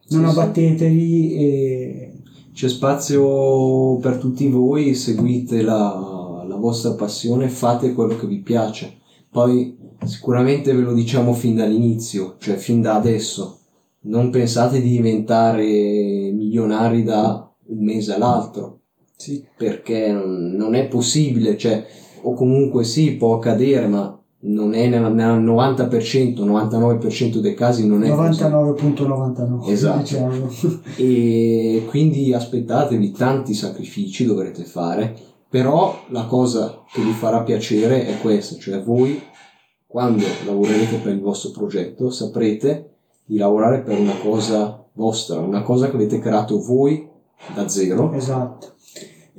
non 0.08 0.30
sì. 0.30 0.38
abbattetevi 0.38 1.34
e 1.34 2.12
C'è 2.52 2.68
spazio 2.68 3.96
per 3.98 4.16
tutti 4.18 4.48
voi, 4.48 4.94
seguite 4.94 5.62
la, 5.62 6.44
la 6.46 6.56
vostra 6.56 6.92
passione, 6.94 7.48
fate 7.48 7.92
quello 7.92 8.16
che 8.16 8.26
vi 8.26 8.40
piace. 8.40 8.98
Poi 9.30 9.76
sicuramente 10.04 10.72
ve 10.72 10.82
lo 10.82 10.94
diciamo 10.94 11.32
fin 11.34 11.56
dall'inizio, 11.56 12.36
cioè 12.38 12.56
fin 12.56 12.80
da 12.80 12.94
adesso. 12.94 13.58
Non 14.06 14.30
pensate 14.30 14.80
di 14.80 14.88
diventare 14.90 15.64
milionari 16.32 17.02
da 17.02 17.52
un 17.66 17.84
mese 17.84 18.14
all'altro, 18.14 18.80
sì, 19.16 19.44
perché 19.56 20.12
non 20.12 20.54
non 20.56 20.74
è 20.74 20.86
possibile, 20.88 21.58
cioè, 21.58 21.84
o 22.22 22.32
comunque 22.32 22.84
sì, 22.84 23.16
può 23.16 23.34
accadere, 23.34 23.86
ma 23.88 24.15
non 24.38 24.74
è 24.74 24.86
nel, 24.88 25.12
nel 25.12 25.42
90%, 25.42 26.44
99% 26.44 27.36
dei 27.38 27.54
casi 27.54 27.86
non 27.86 28.04
è 28.04 28.10
così. 28.10 28.42
99.99 28.42 29.70
Esatto. 29.70 29.98
diciamo. 29.98 30.48
e 30.96 31.84
quindi 31.88 32.32
aspettatevi 32.32 33.10
tanti 33.12 33.54
sacrifici 33.54 34.24
dovrete 34.24 34.64
fare 34.64 35.16
però 35.48 36.04
la 36.08 36.26
cosa 36.26 36.82
che 36.92 37.00
vi 37.02 37.12
farà 37.12 37.42
piacere 37.42 38.06
è 38.06 38.20
questa 38.20 38.56
cioè 38.58 38.82
voi 38.82 39.20
quando 39.86 40.24
lavorerete 40.44 40.96
per 40.96 41.14
il 41.14 41.20
vostro 41.20 41.50
progetto 41.50 42.10
saprete 42.10 42.90
di 43.24 43.38
lavorare 43.38 43.80
per 43.80 43.98
una 43.98 44.16
cosa 44.22 44.84
vostra 44.92 45.38
una 45.38 45.62
cosa 45.62 45.88
che 45.88 45.96
avete 45.96 46.18
creato 46.18 46.60
voi 46.60 47.08
da 47.54 47.68
zero 47.68 48.12
Esatto. 48.12 48.74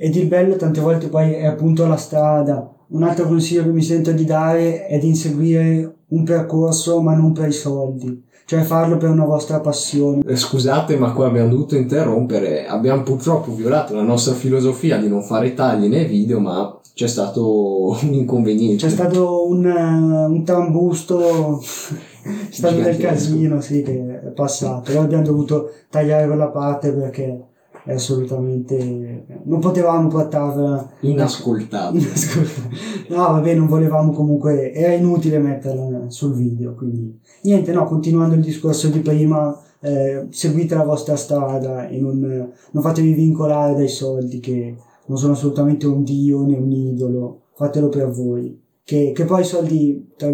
Ed 0.00 0.14
il 0.14 0.28
bello 0.28 0.54
tante 0.56 0.80
volte 0.80 1.08
poi 1.08 1.32
è 1.32 1.44
appunto 1.46 1.84
la 1.86 1.96
strada. 1.96 2.72
Un 2.90 3.02
altro 3.02 3.26
consiglio 3.26 3.64
che 3.64 3.70
mi 3.70 3.82
sento 3.82 4.12
di 4.12 4.24
dare 4.24 4.86
è 4.86 4.98
di 4.98 5.08
inseguire 5.08 5.94
un 6.08 6.24
percorso 6.24 7.02
ma 7.02 7.14
non 7.14 7.32
per 7.32 7.48
i 7.48 7.52
soldi, 7.52 8.24
cioè 8.46 8.62
farlo 8.62 8.96
per 8.96 9.10
una 9.10 9.26
vostra 9.26 9.60
passione. 9.60 10.22
Eh, 10.26 10.36
scusate 10.36 10.96
ma 10.96 11.12
qua 11.12 11.26
abbiamo 11.26 11.50
dovuto 11.50 11.76
interrompere 11.76 12.66
abbiamo 12.66 13.02
purtroppo 13.02 13.52
violato 13.52 13.94
la 13.94 14.02
nostra 14.02 14.32
filosofia 14.32 14.96
di 14.96 15.08
non 15.08 15.22
fare 15.22 15.52
tagli 15.52 15.86
nei 15.86 16.06
video 16.06 16.40
ma 16.40 16.78
c'è 16.98 17.06
stato 17.06 17.96
un 18.02 18.12
inconveniente 18.12 18.84
C'è 18.84 18.90
stato 18.90 19.46
un, 19.46 19.64
eh, 19.64 20.24
un 20.24 20.42
trambusto, 20.42 21.60
è 21.62 22.50
stato 22.50 22.80
del 22.80 22.96
casino, 22.96 23.60
sì, 23.60 23.82
che 23.82 24.20
è 24.24 24.30
passato. 24.30 24.82
Però 24.90 25.02
abbiamo 25.02 25.22
dovuto 25.22 25.70
tagliare 25.90 26.26
quella 26.26 26.48
parte 26.48 26.92
perché 26.92 27.40
è 27.88 27.94
assolutamente... 27.94 29.24
non 29.44 29.60
potevamo 29.60 30.08
portarla 30.08 30.90
inascoltabile 31.00 32.12
Ascolta. 32.12 32.68
No, 33.08 33.16
vabbè, 33.16 33.54
non 33.54 33.66
volevamo 33.66 34.12
comunque, 34.12 34.74
era 34.74 34.92
inutile 34.92 35.38
metterla 35.38 36.10
sul 36.10 36.34
video, 36.34 36.74
quindi 36.74 37.18
niente, 37.44 37.72
no, 37.72 37.86
continuando 37.86 38.34
il 38.34 38.42
discorso 38.42 38.88
di 38.88 39.00
prima, 39.00 39.58
eh, 39.80 40.26
seguite 40.28 40.74
la 40.74 40.84
vostra 40.84 41.16
strada 41.16 41.88
e 41.88 41.98
non, 41.98 42.50
non 42.72 42.82
fatevi 42.82 43.14
vincolare 43.14 43.74
dai 43.74 43.88
soldi 43.88 44.38
che 44.38 44.76
non 45.06 45.16
sono 45.16 45.32
assolutamente 45.32 45.86
un 45.86 46.02
dio 46.02 46.44
né 46.44 46.58
un 46.58 46.70
idolo, 46.70 47.44
fatelo 47.54 47.88
per 47.88 48.10
voi. 48.10 48.60
Che, 48.84 49.12
che 49.14 49.24
poi 49.24 49.40
i 49.40 49.44
soldi, 49.44 50.12
tra 50.14 50.30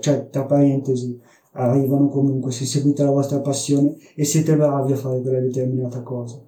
cioè 0.00 0.28
tra 0.28 0.44
parentesi, 0.44 1.20
arrivano 1.52 2.08
comunque 2.08 2.50
se 2.50 2.64
seguite 2.64 3.04
la 3.04 3.10
vostra 3.10 3.38
passione 3.38 3.94
e 4.16 4.24
siete 4.24 4.56
bravi 4.56 4.92
a 4.92 4.96
fare 4.96 5.20
quella 5.20 5.38
determinata 5.38 6.02
cosa. 6.02 6.45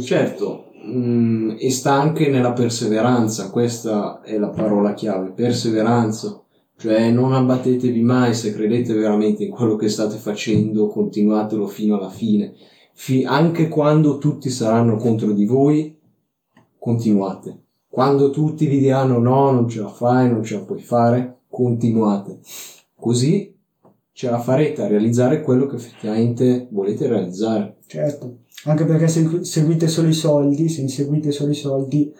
Certo, 0.00 0.66
mm, 0.86 1.56
e 1.58 1.70
sta 1.70 1.92
anche 1.92 2.28
nella 2.28 2.52
perseveranza, 2.52 3.50
questa 3.50 4.20
è 4.22 4.38
la 4.38 4.50
parola 4.50 4.94
chiave, 4.94 5.30
perseveranza. 5.30 6.40
Cioè 6.76 7.10
non 7.10 7.32
abbattetevi 7.32 8.00
mai 8.02 8.34
se 8.34 8.52
credete 8.52 8.92
veramente 8.94 9.44
in 9.44 9.50
quello 9.50 9.76
che 9.76 9.88
state 9.88 10.16
facendo, 10.16 10.88
continuatelo 10.88 11.66
fino 11.66 11.96
alla 11.96 12.10
fine. 12.10 12.54
Fi- 12.94 13.24
anche 13.24 13.68
quando 13.68 14.18
tutti 14.18 14.50
saranno 14.50 14.96
contro 14.96 15.32
di 15.32 15.46
voi, 15.46 15.96
continuate. 16.78 17.60
Quando 17.88 18.30
tutti 18.30 18.66
vi 18.66 18.80
diranno 18.80 19.18
no, 19.18 19.52
non 19.52 19.68
ce 19.68 19.80
la 19.80 19.88
fai, 19.88 20.28
non 20.28 20.42
ce 20.42 20.56
la 20.56 20.62
puoi 20.62 20.80
fare, 20.80 21.42
continuate. 21.48 22.40
Così 22.96 23.54
ce 24.10 24.30
la 24.30 24.40
farete 24.40 24.82
a 24.82 24.88
realizzare 24.88 25.42
quello 25.42 25.66
che 25.66 25.76
effettivamente 25.76 26.68
volete 26.70 27.06
realizzare. 27.06 27.76
Certo, 27.86 28.38
anche 28.64 28.84
perché 28.84 29.08
se 29.08 29.44
seguite 29.44 29.88
solo 29.88 30.08
i 30.08 30.12
soldi, 30.12 30.68
se 30.68 30.82
inseguite 30.82 31.30
solo 31.30 31.50
i 31.50 31.54
soldi, 31.54 32.12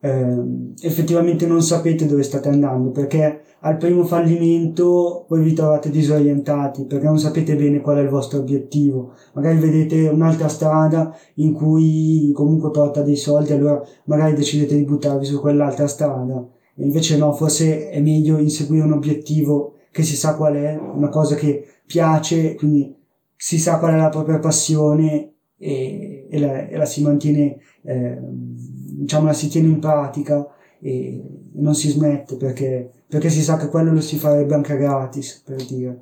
eh, 0.00 0.42
effettivamente 0.80 1.46
non 1.46 1.62
sapete 1.62 2.06
dove 2.06 2.22
state 2.22 2.48
andando, 2.48 2.90
perché 2.90 3.42
al 3.60 3.76
primo 3.76 4.04
fallimento 4.04 5.26
voi 5.28 5.42
vi 5.42 5.52
trovate 5.52 5.90
disorientati, 5.90 6.86
perché 6.86 7.06
non 7.06 7.18
sapete 7.18 7.54
bene 7.54 7.80
qual 7.80 7.98
è 7.98 8.00
il 8.00 8.08
vostro 8.08 8.40
obiettivo. 8.40 9.12
Magari 9.34 9.58
vedete 9.58 10.08
un'altra 10.08 10.48
strada 10.48 11.16
in 11.34 11.52
cui 11.52 12.32
comunque 12.34 12.70
porta 12.70 13.02
dei 13.02 13.16
soldi, 13.16 13.52
allora 13.52 13.80
magari 14.06 14.34
decidete 14.34 14.74
di 14.74 14.84
buttarvi 14.84 15.24
su 15.24 15.40
quell'altra 15.40 15.86
strada. 15.86 16.44
E 16.74 16.82
invece 16.82 17.16
no, 17.16 17.32
forse 17.32 17.90
è 17.90 18.00
meglio 18.00 18.38
inseguire 18.38 18.84
un 18.84 18.92
obiettivo 18.92 19.74
che 19.92 20.02
si 20.02 20.16
sa 20.16 20.34
qual 20.34 20.54
è, 20.54 20.76
una 20.76 21.10
cosa 21.10 21.36
che 21.36 21.64
piace, 21.86 22.56
quindi 22.56 22.92
si 23.36 23.58
sa 23.58 23.78
qual 23.78 23.92
è 23.92 23.96
la 23.96 24.08
propria 24.08 24.38
passione 24.40 25.31
e, 25.62 26.26
e, 26.28 26.38
la, 26.38 26.68
e 26.68 26.76
la, 26.76 26.84
si 26.84 27.02
mantiene, 27.02 27.58
eh, 27.82 28.18
diciamo, 28.20 29.26
la 29.26 29.32
si 29.32 29.48
tiene 29.48 29.68
in 29.68 29.78
pratica 29.78 30.46
e 30.80 31.22
non 31.54 31.74
si 31.74 31.90
smette 31.90 32.36
perché, 32.36 32.90
perché 33.06 33.30
si 33.30 33.42
sa 33.42 33.56
che 33.56 33.68
quello 33.68 33.92
lo 33.92 34.00
si 34.00 34.16
farebbe 34.16 34.54
anche 34.54 34.76
gratis, 34.76 35.42
per 35.44 35.64
dire. 35.64 36.00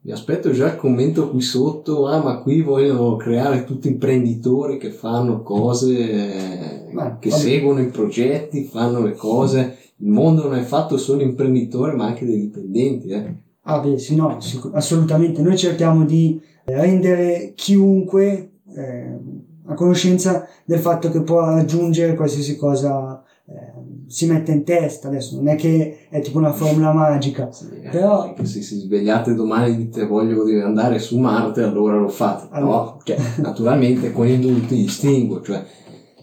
Mi 0.00 0.12
aspetto 0.12 0.50
già 0.52 0.66
il 0.66 0.76
commento 0.76 1.30
qui 1.30 1.40
sotto, 1.40 2.06
ah 2.06 2.22
ma 2.22 2.40
qui 2.40 2.62
vogliono 2.62 3.16
creare 3.16 3.64
tutti 3.64 3.88
imprenditori 3.88 4.78
che 4.78 4.90
fanno 4.90 5.42
cose, 5.42 6.88
ma, 6.92 7.18
che 7.18 7.28
vabbè. 7.28 7.42
seguono 7.42 7.80
i 7.80 7.88
progetti, 7.88 8.64
fanno 8.64 9.04
le 9.04 9.14
cose 9.14 9.84
il 9.98 10.08
mondo 10.08 10.42
non 10.42 10.58
è 10.58 10.62
fatto 10.62 10.98
solo 10.98 11.22
imprenditori 11.22 11.96
ma 11.96 12.06
anche 12.06 12.26
dei 12.26 12.40
dipendenti. 12.40 13.08
Eh. 13.08 13.34
Ah 13.62 13.80
beh 13.80 13.98
sì, 13.98 14.14
no, 14.14 14.38
assolutamente. 14.72 15.42
Noi 15.42 15.56
cerchiamo 15.56 16.04
di 16.04 16.40
rendere 16.64 17.52
chiunque 17.54 18.50
eh, 18.76 19.18
a 19.66 19.74
conoscenza 19.74 20.46
del 20.64 20.78
fatto 20.78 21.10
che 21.10 21.22
può 21.22 21.40
raggiungere 21.44 22.14
qualsiasi 22.14 22.56
cosa 22.56 23.22
eh, 23.48 23.72
si 24.06 24.26
mette 24.26 24.52
in 24.52 24.64
testa. 24.64 25.08
Adesso 25.08 25.36
non 25.36 25.48
è 25.48 25.54
che 25.56 26.06
è 26.08 26.20
tipo 26.20 26.38
una 26.38 26.52
formula 26.52 26.92
magica, 26.92 27.50
sì, 27.52 27.66
però... 27.90 28.32
Che 28.32 28.44
se 28.44 28.62
si 28.62 28.78
svegliate 28.78 29.34
domani 29.34 29.72
e 29.72 29.76
dite 29.76 30.06
voglio 30.06 30.64
andare 30.64 30.98
su 30.98 31.18
Marte 31.18 31.62
allora 31.62 31.96
lo 31.98 32.08
fate. 32.08 32.48
Allora. 32.50 32.76
No, 32.76 32.98
cioè, 33.04 33.16
naturalmente 33.38 34.12
con 34.12 34.26
i 34.26 34.38
dovuti 34.38 34.76
distinguo, 34.76 35.42
cioè 35.42 35.64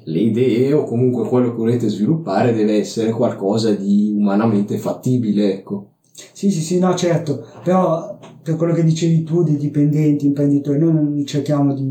le 0.06 0.20
idee 0.20 0.74
o 0.74 0.84
comunque 0.84 1.28
quello 1.28 1.52
che 1.52 1.58
volete 1.58 1.88
sviluppare 1.88 2.54
deve 2.54 2.78
essere 2.78 3.12
qualcosa 3.12 3.72
di 3.72 4.14
umanamente 4.16 4.78
fattibile, 4.78 5.54
ecco. 5.54 5.92
Sì, 6.12 6.52
sì, 6.52 6.62
sì, 6.62 6.78
no, 6.78 6.94
certo, 6.94 7.46
però 7.64 8.20
per 8.42 8.56
quello 8.56 8.74
che 8.74 8.84
dicevi 8.84 9.24
tu 9.24 9.44
dei 9.44 9.56
dipendenti, 9.56 10.26
imprenditori, 10.26 10.78
noi 10.78 10.94
non 10.94 11.26
cerchiamo 11.26 11.74
di, 11.74 11.82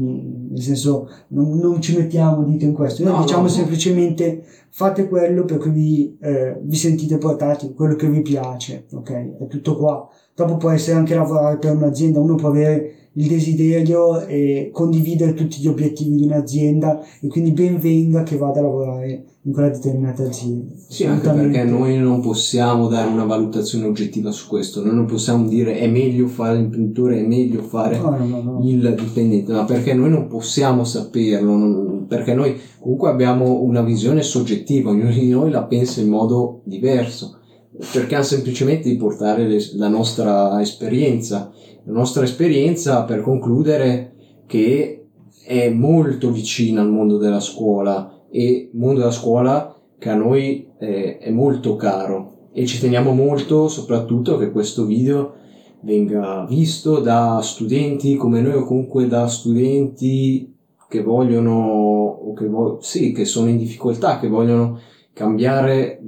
nel 0.52 0.60
senso, 0.60 1.08
non, 1.28 1.58
non 1.58 1.80
ci 1.80 1.96
mettiamo 1.96 2.44
dito 2.44 2.64
in 2.64 2.74
questo, 2.74 3.02
noi 3.02 3.14
no, 3.14 3.22
diciamo 3.22 3.42
no, 3.42 3.48
semplicemente 3.48 4.44
fate 4.68 5.08
quello 5.08 5.44
per 5.44 5.58
cui 5.58 5.70
vi, 5.70 6.18
eh, 6.20 6.58
vi 6.62 6.76
sentite 6.76 7.16
portati, 7.16 7.72
quello 7.72 7.96
che 7.96 8.08
vi 8.08 8.20
piace, 8.20 8.86
ok? 8.92 9.38
È 9.38 9.46
tutto 9.46 9.76
qua. 9.76 10.08
Dopo 10.35 10.57
può 10.57 10.71
essere 10.71 10.97
anche 10.97 11.14
lavorare 11.14 11.59
per 11.59 11.75
un'azienda, 11.75 12.21
uno 12.21 12.37
può 12.37 12.49
avere 12.49 13.03
il 13.14 13.27
desiderio 13.27 14.25
e 14.27 14.71
condividere 14.73 15.35
tutti 15.35 15.61
gli 15.61 15.66
obiettivi 15.66 16.16
di 16.16 16.25
un'azienda 16.25 17.03
e 17.21 17.29
quindi 17.29 17.51
ben 17.51 17.79
venga 17.79 18.23
che 18.23 18.37
vada 18.37 18.61
a 18.61 18.62
lavorare 18.62 19.25
in 19.42 19.53
quella 19.53 19.68
determinata 19.68 20.23
azienda. 20.23 20.73
Sì, 20.88 21.05
anche 21.05 21.29
perché 21.29 21.64
noi 21.64 21.99
non 21.99 22.21
possiamo 22.21 22.88
dare 22.88 23.11
una 23.11 23.25
valutazione 23.25 23.87
oggettiva 23.87 24.31
su 24.31 24.49
questo, 24.49 24.83
noi 24.83 24.95
non 24.95 25.05
possiamo 25.05 25.47
dire 25.49 25.79
è 25.79 25.88
meglio 25.88 26.27
fare 26.29 26.57
l'imprenditore, 26.57 27.18
è 27.18 27.27
meglio 27.27 27.62
fare 27.62 27.99
no, 27.99 28.16
no, 28.16 28.42
no, 28.42 28.61
il 28.62 28.95
dipendente, 28.97 29.53
ma 29.53 29.64
perché 29.64 29.95
noi 29.95 30.11
non 30.11 30.29
possiamo 30.29 30.85
saperlo, 30.85 31.57
non, 31.57 32.07
perché 32.09 32.35
noi 32.35 32.57
comunque 32.79 33.11
abbiamo 33.11 33.61
una 33.62 33.83
visione 33.83 34.23
soggettiva, 34.23 34.90
ognuno 34.90 35.11
di 35.11 35.29
noi 35.29 35.51
la 35.51 35.64
pensa 35.64 36.01
in 36.01 36.09
modo 36.09 36.61
diverso, 36.64 37.38
cerchiamo 37.80 38.22
semplicemente 38.22 38.88
di 38.88 38.96
portare 38.96 39.46
le, 39.46 39.58
la 39.74 39.88
nostra 39.88 40.61
esperienza. 40.61 41.52
La 41.85 41.92
nostra 41.92 42.24
esperienza 42.24 43.04
per 43.04 43.22
concludere 43.22 44.14
che 44.46 45.06
è 45.44 45.70
molto 45.70 46.30
vicina 46.30 46.80
al 46.80 46.90
mondo 46.90 47.16
della 47.16 47.40
scuola 47.40 48.24
e 48.30 48.70
il 48.72 48.78
mondo 48.78 49.00
della 49.00 49.11
scuola 49.11 49.76
che 49.98 50.08
a 50.08 50.14
noi 50.14 50.68
è, 50.78 51.18
è 51.20 51.30
molto 51.30 51.76
caro. 51.76 52.48
E 52.52 52.66
ci 52.66 52.78
teniamo 52.78 53.12
molto 53.12 53.68
soprattutto 53.68 54.37
che 54.37 54.50
questo 54.50 54.85
video 54.85 55.35
venga 55.80 56.44
visto 56.48 57.00
da 57.00 57.40
studenti 57.42 58.14
come 58.16 58.40
noi 58.40 58.54
o 58.54 58.64
comunque 58.64 59.08
da 59.08 59.26
studenti 59.26 60.54
che 60.88 61.02
vogliono 61.02 61.52
o 61.52 62.32
che, 62.35 62.46
vo- 62.46 62.78
sì, 62.80 63.12
che 63.12 63.24
sono 63.24 63.48
in 63.48 63.56
difficoltà, 63.56 64.18
che 64.20 64.28
vogliono 64.28 64.78
cambiare 65.12 66.00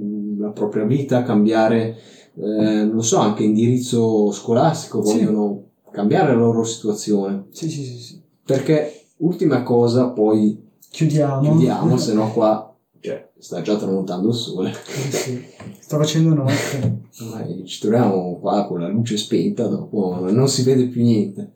propria 0.55 0.85
vita, 0.85 1.21
cambiare 1.21 1.97
eh, 2.37 2.83
non 2.83 3.03
so, 3.03 3.19
anche 3.19 3.43
indirizzo 3.43 4.31
scolastico, 4.31 5.01
vogliono 5.01 5.63
cambiare 5.91 6.33
la 6.33 6.39
loro 6.39 6.63
situazione. 6.63 7.45
Sì, 7.51 7.69
sì, 7.69 7.83
sì. 7.83 7.97
sì. 7.97 8.21
Perché, 8.43 9.05
ultima 9.17 9.63
cosa, 9.63 10.09
poi 10.09 10.61
chiudiamo, 10.89 11.41
chiudiamo 11.41 11.95
se 11.97 12.13
no 12.13 12.31
qua 12.31 12.75
cioè, 12.99 13.29
sta 13.37 13.61
già 13.61 13.75
tramontando 13.77 14.29
il 14.29 14.33
sole. 14.33 14.73
Sì, 14.73 15.11
sì. 15.11 15.45
Sta 15.79 15.97
facendo 15.97 16.33
notte. 16.33 17.01
ci 17.65 17.79
troviamo 17.79 18.39
qua 18.39 18.65
con 18.65 18.79
la 18.79 18.87
luce 18.87 19.15
spenta, 19.15 19.67
dopo 19.67 20.27
non 20.29 20.49
si 20.49 20.63
vede 20.63 20.87
più 20.87 21.03
niente. 21.03 21.51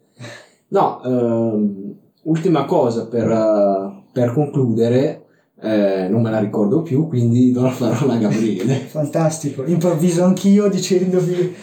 No, 0.67 1.01
ehm, 1.03 1.95
ultima 2.23 2.65
cosa 2.65 3.07
per, 3.07 4.03
per 4.11 4.33
concludere, 4.33 5.25
eh, 5.61 6.07
non 6.09 6.21
me 6.21 6.31
la 6.31 6.39
ricordo 6.39 6.81
più, 6.81 7.07
quindi 7.07 7.51
do 7.51 7.63
la 7.63 7.75
parola 7.77 8.13
a 8.13 8.17
Gabriele. 8.17 8.75
Fantastico, 8.87 9.65
improvviso 9.65 10.23
anch'io 10.23 10.69
dicendovi 10.69 11.53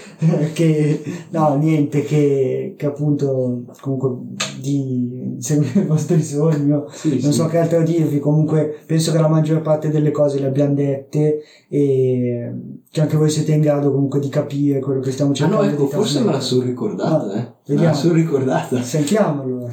che 0.52 1.02
no, 1.30 1.56
niente, 1.56 2.02
che, 2.02 2.74
che 2.76 2.86
appunto 2.86 3.62
comunque 3.80 4.36
di 4.60 5.36
seguire 5.38 5.80
i 5.80 5.86
vostri 5.86 6.22
sogni, 6.22 6.78
sì, 6.90 7.20
non 7.22 7.32
sì. 7.32 7.32
so 7.32 7.46
che 7.46 7.58
altro 7.58 7.82
dirvi, 7.82 8.18
comunque 8.18 8.80
penso 8.84 9.12
che 9.12 9.18
la 9.18 9.28
maggior 9.28 9.62
parte 9.62 9.88
delle 9.88 10.10
cose 10.10 10.40
le 10.40 10.46
abbiamo 10.46 10.74
dette 10.74 11.40
e 11.68 12.52
che 12.90 13.00
anche 13.00 13.16
voi 13.16 13.30
siete 13.30 13.52
in 13.52 13.62
grado 13.62 13.90
comunque 13.90 14.20
di 14.20 14.28
capire 14.28 14.80
quello 14.80 15.00
che 15.00 15.10
stiamo 15.10 15.32
cercando 15.32 15.62
ah 15.62 15.66
no, 15.66 15.72
ecco, 15.72 15.86
forse 15.86 16.20
me 16.20 16.32
la 16.32 16.40
sono 16.40 16.62
ricordata, 16.62 17.24
no, 17.24 17.32
eh. 17.32 17.52
Vediamo. 17.66 17.80
Me 17.80 17.86
la 17.86 17.94
sono 17.94 18.12
ricordata. 18.12 18.82
Sentiamo 18.82 19.42
allora 19.42 19.70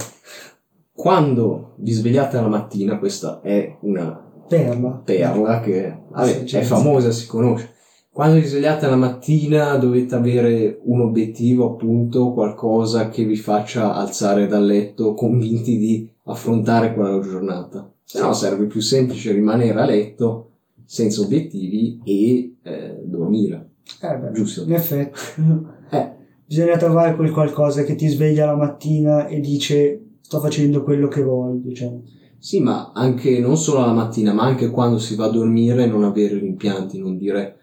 quando 0.95 1.73
vi 1.77 1.91
svegliate 1.91 2.39
la 2.39 2.47
mattina, 2.47 2.99
questa 2.99 3.41
è 3.41 3.77
una 3.82 4.32
perla, 4.47 5.01
perla 5.03 5.60
che 5.60 5.97
vabbè, 6.10 6.43
è 6.43 6.62
famosa, 6.62 7.12
si 7.12 7.25
conosce. 7.25 7.71
Quando 8.12 8.39
vi 8.39 8.45
svegliate 8.45 8.88
la 8.88 8.95
mattina 8.95 9.75
dovete 9.77 10.13
avere 10.13 10.79
un 10.84 11.01
obiettivo, 11.01 11.71
appunto, 11.71 12.32
qualcosa 12.32 13.10
che 13.10 13.25
vi 13.25 13.36
faccia 13.36 13.95
alzare 13.95 14.45
dal 14.45 14.63
letto 14.63 15.15
convinti 15.15 15.79
di 15.79 16.08
affrontare 16.25 16.93
quella 16.93 17.19
giornata. 17.19 17.91
Se 18.03 18.19
no 18.19 18.32
serve 18.34 18.67
più 18.67 18.82
semplice 18.82 19.32
rimanere 19.32 19.79
a 19.79 19.86
letto 19.86 20.51
senza 20.86 21.21
obiettivi 21.21 22.01
e 22.06 22.58
eh, 22.62 23.01
dormire. 23.03 23.71
Eh 23.99 24.15
beh, 24.15 24.32
Giusto? 24.32 24.63
In 24.63 24.73
effetti. 24.73 25.19
eh. 25.89 26.12
Bisogna 26.45 26.77
trovare 26.77 27.15
quel 27.15 27.32
qualcosa 27.32 27.84
che 27.84 27.95
ti 27.95 28.08
sveglia 28.08 28.45
la 28.45 28.56
mattina 28.56 29.25
e 29.25 29.39
dice 29.39 30.02
sto 30.23 30.39
facendo 30.39 30.83
quello 30.83 31.07
che 31.09 31.21
voglio, 31.21 31.59
diciamo. 31.62 32.01
Sì, 32.39 32.59
ma 32.59 32.91
anche 32.93 33.39
non 33.39 33.57
solo 33.57 33.86
la 33.86 33.93
mattina, 33.93 34.33
ma 34.33 34.43
anche 34.43 34.69
quando 34.69 34.97
si 34.97 35.15
va 35.15 35.25
a 35.25 35.29
dormire 35.29 35.86
non 35.86 36.03
avere 36.03 36.39
rimpianti, 36.39 36.97
non 36.97 37.17
dire 37.17 37.57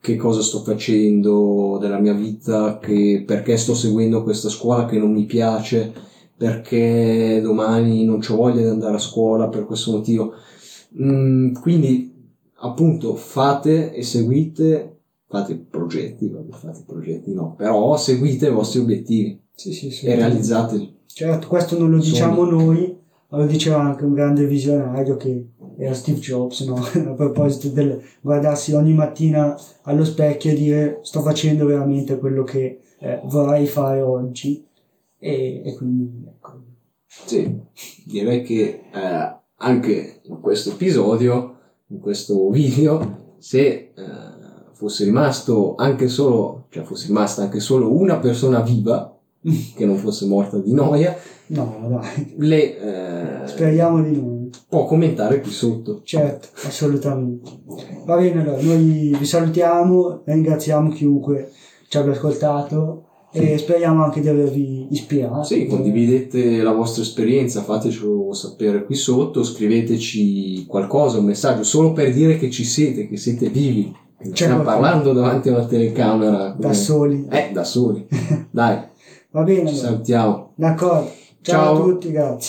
che 0.00 0.16
cosa 0.16 0.42
sto 0.42 0.60
facendo 0.60 1.78
della 1.80 1.98
mia 1.98 2.12
vita, 2.12 2.78
che, 2.78 3.22
perché 3.26 3.56
sto 3.56 3.74
seguendo 3.74 4.22
questa 4.22 4.48
scuola 4.48 4.86
che 4.86 4.98
non 4.98 5.12
mi 5.12 5.24
piace, 5.24 5.92
perché 6.36 7.40
domani 7.42 8.04
non 8.04 8.20
ho 8.26 8.36
voglia 8.36 8.62
di 8.62 8.68
andare 8.68 8.96
a 8.96 8.98
scuola 8.98 9.48
per 9.48 9.64
questo 9.66 9.92
motivo. 9.92 10.32
Mm, 11.00 11.54
quindi, 11.54 12.12
appunto, 12.56 13.14
fate 13.14 13.92
e 13.92 14.02
seguite, 14.02 15.00
fate 15.26 15.54
progetti, 15.54 16.30
fate 16.50 16.82
progetti 16.84 17.32
no, 17.32 17.54
però 17.56 17.96
seguite 17.96 18.48
i 18.48 18.52
vostri 18.52 18.80
obiettivi 18.80 19.40
sì, 19.54 19.72
sì, 19.72 19.90
sì, 19.90 20.06
e 20.06 20.14
realizzateli. 20.14 20.98
Certo, 21.20 21.48
questo 21.48 21.78
non 21.78 21.90
lo 21.90 21.98
diciamo 21.98 22.46
Sogni. 22.46 22.64
noi, 22.64 22.98
ma 23.28 23.36
lo 23.36 23.44
diceva 23.44 23.78
anche 23.78 24.04
un 24.04 24.14
grande 24.14 24.46
visionario 24.46 25.18
che 25.18 25.48
era 25.76 25.92
Steve 25.92 26.18
Jobs, 26.18 26.60
no? 26.60 26.76
a 26.80 27.12
proposito 27.12 27.68
del 27.68 28.02
guardarsi 28.22 28.72
ogni 28.72 28.94
mattina 28.94 29.54
allo 29.82 30.02
specchio 30.06 30.50
e 30.50 30.54
dire 30.54 31.00
sto 31.02 31.20
facendo 31.20 31.66
veramente 31.66 32.16
quello 32.16 32.42
che 32.42 32.80
eh, 32.98 33.20
vorrei 33.24 33.66
fare 33.66 34.00
oggi 34.00 34.66
e, 35.18 35.60
e 35.62 35.74
quindi 35.74 36.24
ecco. 36.26 36.62
Sì, 37.04 37.54
direi 38.06 38.42
che 38.42 38.84
eh, 38.90 39.36
anche 39.56 40.20
in 40.22 40.40
questo 40.40 40.70
episodio, 40.70 41.58
in 41.88 42.00
questo 42.00 42.48
video, 42.48 43.34
se 43.36 43.60
eh, 43.60 43.92
fosse 44.72 45.04
rimasto 45.04 45.74
anche 45.74 46.08
solo, 46.08 46.64
cioè 46.70 46.82
fosse 46.84 47.08
rimasta 47.08 47.42
anche 47.42 47.60
solo 47.60 47.92
una 47.92 48.16
persona 48.16 48.60
viva, 48.60 49.19
che 49.76 49.86
non 49.86 49.96
fosse 49.96 50.26
morta 50.26 50.58
di 50.58 50.72
noia, 50.72 51.16
No, 51.50 51.88
dai, 51.88 52.34
le 52.38 53.42
eh, 53.42 53.46
speriamo 53.48 54.00
di 54.02 54.12
no. 54.12 54.48
può 54.68 54.84
commentare 54.84 55.40
qui 55.40 55.50
sotto. 55.50 56.00
Certo, 56.04 56.46
assolutamente. 56.64 57.50
Va 58.04 58.16
bene, 58.16 58.42
allora, 58.42 58.62
noi 58.62 59.16
vi 59.18 59.24
salutiamo, 59.24 60.22
ringraziamo 60.26 60.90
chiunque 60.90 61.50
ci 61.90 61.98
abbia 61.98 62.12
ascoltato 62.12 63.06
e 63.32 63.58
speriamo 63.58 64.04
anche 64.04 64.20
di 64.20 64.28
avervi 64.28 64.86
ispirato. 64.90 65.42
Sì, 65.42 65.66
condividete 65.66 66.62
la 66.62 66.72
vostra 66.72 67.02
esperienza, 67.02 67.62
fatecelo 67.62 68.32
sapere 68.32 68.84
qui 68.84 68.94
sotto, 68.94 69.42
scriveteci 69.42 70.66
qualcosa, 70.66 71.18
un 71.18 71.24
messaggio, 71.24 71.64
solo 71.64 71.92
per 71.92 72.12
dire 72.12 72.38
che 72.38 72.48
ci 72.48 72.62
siete, 72.62 73.08
che 73.08 73.16
siete 73.16 73.48
vivi. 73.48 73.92
C'è 74.20 74.44
Stiamo 74.44 74.62
parlando 74.62 75.12
davanti 75.12 75.48
a 75.48 75.56
una 75.56 75.66
telecamera. 75.66 76.54
Da 76.56 76.72
soli. 76.72 77.26
Eh, 77.28 77.50
da 77.52 77.64
soli. 77.64 78.06
Dai, 78.52 78.78
Va 79.30 79.42
bene, 79.42 79.68
ci 79.68 79.74
allora. 79.74 79.88
salutiamo. 79.88 80.52
d'accordo. 80.56 81.10
Ciao, 81.42 81.74
Ciao. 81.74 81.74
a 81.74 81.80
tutti, 81.80 82.10
grazie. 82.10 82.48